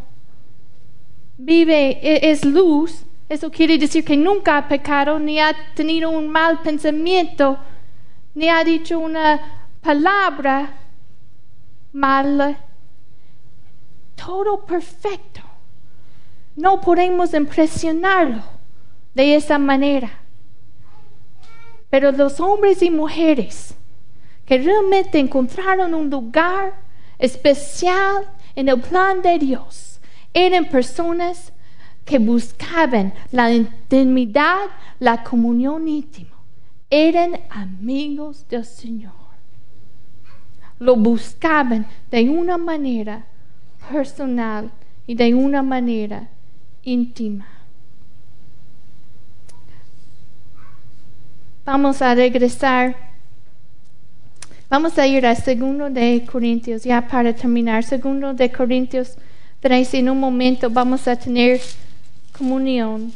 vive, 1.36 1.98
e, 2.00 2.30
es 2.30 2.44
luz. 2.44 3.04
Eso 3.28 3.50
quiere 3.50 3.78
decir 3.78 4.04
que 4.04 4.16
nunca 4.16 4.58
ha 4.58 4.68
pecado, 4.68 5.18
ni 5.18 5.40
ha 5.40 5.56
tenido 5.74 6.08
un 6.10 6.28
mal 6.28 6.62
pensamiento, 6.62 7.58
ni 8.32 8.48
ha 8.48 8.62
dicho 8.62 8.96
una 9.00 9.74
palabra 9.82 10.70
mala. 11.92 12.67
Todo 14.24 14.64
perfecto. 14.64 15.40
No 16.56 16.80
podemos 16.80 17.32
impresionarlo 17.34 18.42
de 19.14 19.36
esa 19.36 19.58
manera. 19.58 20.10
Pero 21.90 22.12
los 22.12 22.40
hombres 22.40 22.82
y 22.82 22.90
mujeres 22.90 23.74
que 24.44 24.58
realmente 24.58 25.18
encontraron 25.18 25.94
un 25.94 26.10
lugar 26.10 26.74
especial 27.18 28.24
en 28.54 28.68
el 28.68 28.80
plan 28.80 29.22
de 29.22 29.38
Dios 29.38 30.00
eran 30.34 30.68
personas 30.68 31.52
que 32.04 32.18
buscaban 32.18 33.12
la 33.30 33.52
intimidad, 33.52 34.66
la 34.98 35.22
comunión 35.22 35.86
íntima. 35.86 36.36
Eran 36.90 37.38
amigos 37.50 38.46
del 38.48 38.64
Señor. 38.64 39.12
Lo 40.78 40.96
buscaban 40.96 41.86
de 42.10 42.28
una 42.28 42.56
manera 42.56 43.26
personal 43.90 44.70
y 45.06 45.14
de 45.14 45.34
una 45.34 45.62
manera 45.62 46.28
íntima. 46.82 47.46
Vamos 51.64 52.00
a 52.00 52.14
regresar. 52.14 52.96
Vamos 54.70 54.98
a 54.98 55.06
ir 55.06 55.26
a 55.26 55.34
segundo 55.34 55.90
de 55.90 56.26
Corintios, 56.30 56.84
ya 56.84 57.06
para 57.06 57.34
terminar. 57.34 57.84
Segundo 57.84 58.32
de 58.32 58.50
Corintios 58.50 59.16
3, 59.60 59.94
en 59.94 60.10
un 60.10 60.20
momento 60.20 60.70
vamos 60.70 61.06
a 61.08 61.16
tener 61.16 61.60
comunión. 62.36 63.12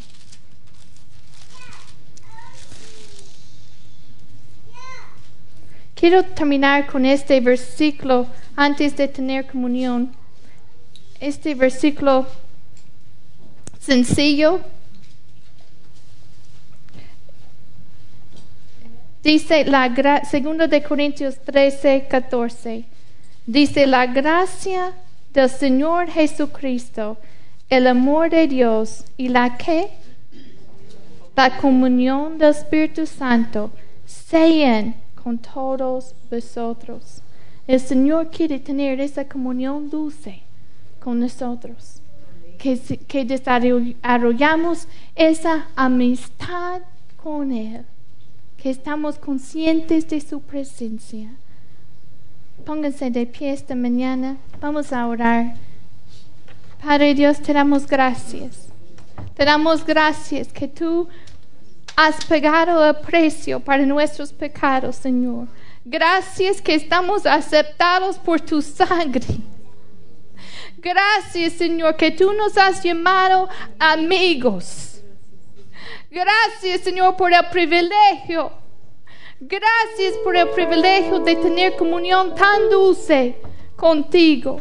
Quiero 5.94 6.24
terminar 6.24 6.86
con 6.88 7.06
este 7.06 7.40
versículo 7.40 8.26
antes 8.56 8.96
de 8.96 9.08
tener 9.08 9.46
comunión. 9.46 10.21
Este 11.22 11.54
versículo 11.54 12.26
sencillo 13.78 14.58
Dice 19.22 19.64
la 19.64 20.24
segundo 20.28 20.66
de 20.66 20.82
Corintios 20.82 21.38
13, 21.44 22.08
14. 22.10 22.84
Dice 23.46 23.86
la 23.86 24.06
gracia 24.06 24.94
del 25.32 25.48
Señor 25.48 26.10
Jesucristo, 26.10 27.18
el 27.70 27.86
amor 27.86 28.28
de 28.30 28.48
Dios 28.48 29.04
y 29.16 29.28
la 29.28 29.56
que 29.56 29.90
la 31.36 31.56
comunión 31.58 32.36
del 32.36 32.50
Espíritu 32.50 33.06
Santo 33.06 33.70
sean 34.06 34.96
con 35.22 35.38
todos 35.38 36.16
vosotros. 36.28 37.22
El 37.68 37.78
Señor 37.78 38.28
quiere 38.28 38.58
tener 38.58 39.00
esa 39.00 39.28
comunión 39.28 39.88
dulce 39.88 40.42
con 41.02 41.20
nosotros. 41.20 42.00
Que, 42.58 42.78
que 43.08 43.24
desarrollamos 43.24 44.86
esa 45.16 45.66
amistad 45.74 46.82
con 47.16 47.50
Él 47.50 47.84
que 48.62 48.70
estamos 48.70 49.18
conscientes 49.18 50.08
de 50.08 50.20
su 50.20 50.40
presencia. 50.40 51.28
Pónganse 52.64 53.10
de 53.10 53.26
pie 53.26 53.52
esta 53.52 53.74
mañana. 53.74 54.36
Vamos 54.60 54.92
a 54.92 55.04
orar. 55.08 55.56
Padre 56.80 57.14
Dios, 57.14 57.40
te 57.40 57.52
damos 57.52 57.88
gracias. 57.88 58.68
Te 59.34 59.44
damos 59.44 59.84
gracias 59.84 60.52
que 60.52 60.68
tú 60.68 61.08
has 61.96 62.24
pagado 62.24 62.88
el 62.88 62.96
precio 63.04 63.58
para 63.58 63.84
nuestros 63.84 64.32
pecados, 64.32 64.94
Señor. 64.94 65.48
Gracias 65.84 66.62
que 66.62 66.76
estamos 66.76 67.26
aceptados 67.26 68.16
por 68.16 68.40
tu 68.40 68.62
sangre. 68.62 69.26
Gracias, 70.82 71.52
Señor, 71.52 71.94
que 71.94 72.10
tú 72.10 72.32
nos 72.32 72.58
has 72.58 72.82
llamado 72.82 73.48
amigos. 73.78 75.00
Gracias, 76.10 76.80
Señor, 76.80 77.16
por 77.16 77.32
el 77.32 77.46
privilegio. 77.52 78.50
Gracias 79.38 80.14
por 80.24 80.36
el 80.36 80.48
privilegio 80.48 81.20
de 81.20 81.36
tener 81.36 81.76
comunión 81.76 82.34
tan 82.34 82.68
dulce 82.68 83.40
contigo. 83.76 84.60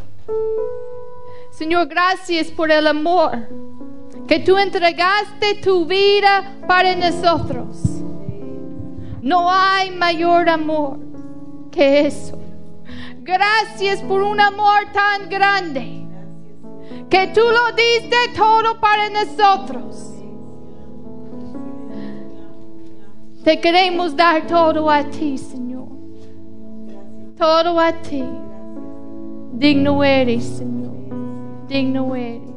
Señor, 1.50 1.88
gracias 1.88 2.52
por 2.52 2.70
el 2.70 2.86
amor 2.86 3.48
que 4.28 4.38
tú 4.38 4.56
entregaste 4.56 5.56
tu 5.56 5.86
vida 5.86 6.56
para 6.68 6.94
nosotros. 6.94 7.78
No 9.22 9.52
hay 9.52 9.90
mayor 9.90 10.48
amor 10.48 11.00
que 11.72 12.06
eso. 12.06 12.38
Gracias 13.18 14.00
por 14.02 14.22
un 14.22 14.38
amor 14.38 14.86
tan 14.92 15.28
grande 15.28 16.01
que 17.08 17.26
tú 17.28 17.40
lo 17.40 17.76
diste 17.76 18.16
todo 18.36 18.80
para 18.80 19.10
nosotros. 19.10 20.12
Te 23.44 23.60
queremos 23.60 24.14
dar 24.16 24.46
todo 24.46 24.88
a 24.88 25.02
ti, 25.04 25.36
Señor. 25.36 25.88
Todo 27.36 27.78
a 27.80 27.92
ti. 27.92 28.24
Digno 29.52 30.04
eres, 30.04 30.44
Señor. 30.44 30.94
Digno 31.68 32.14
eres. 32.14 32.51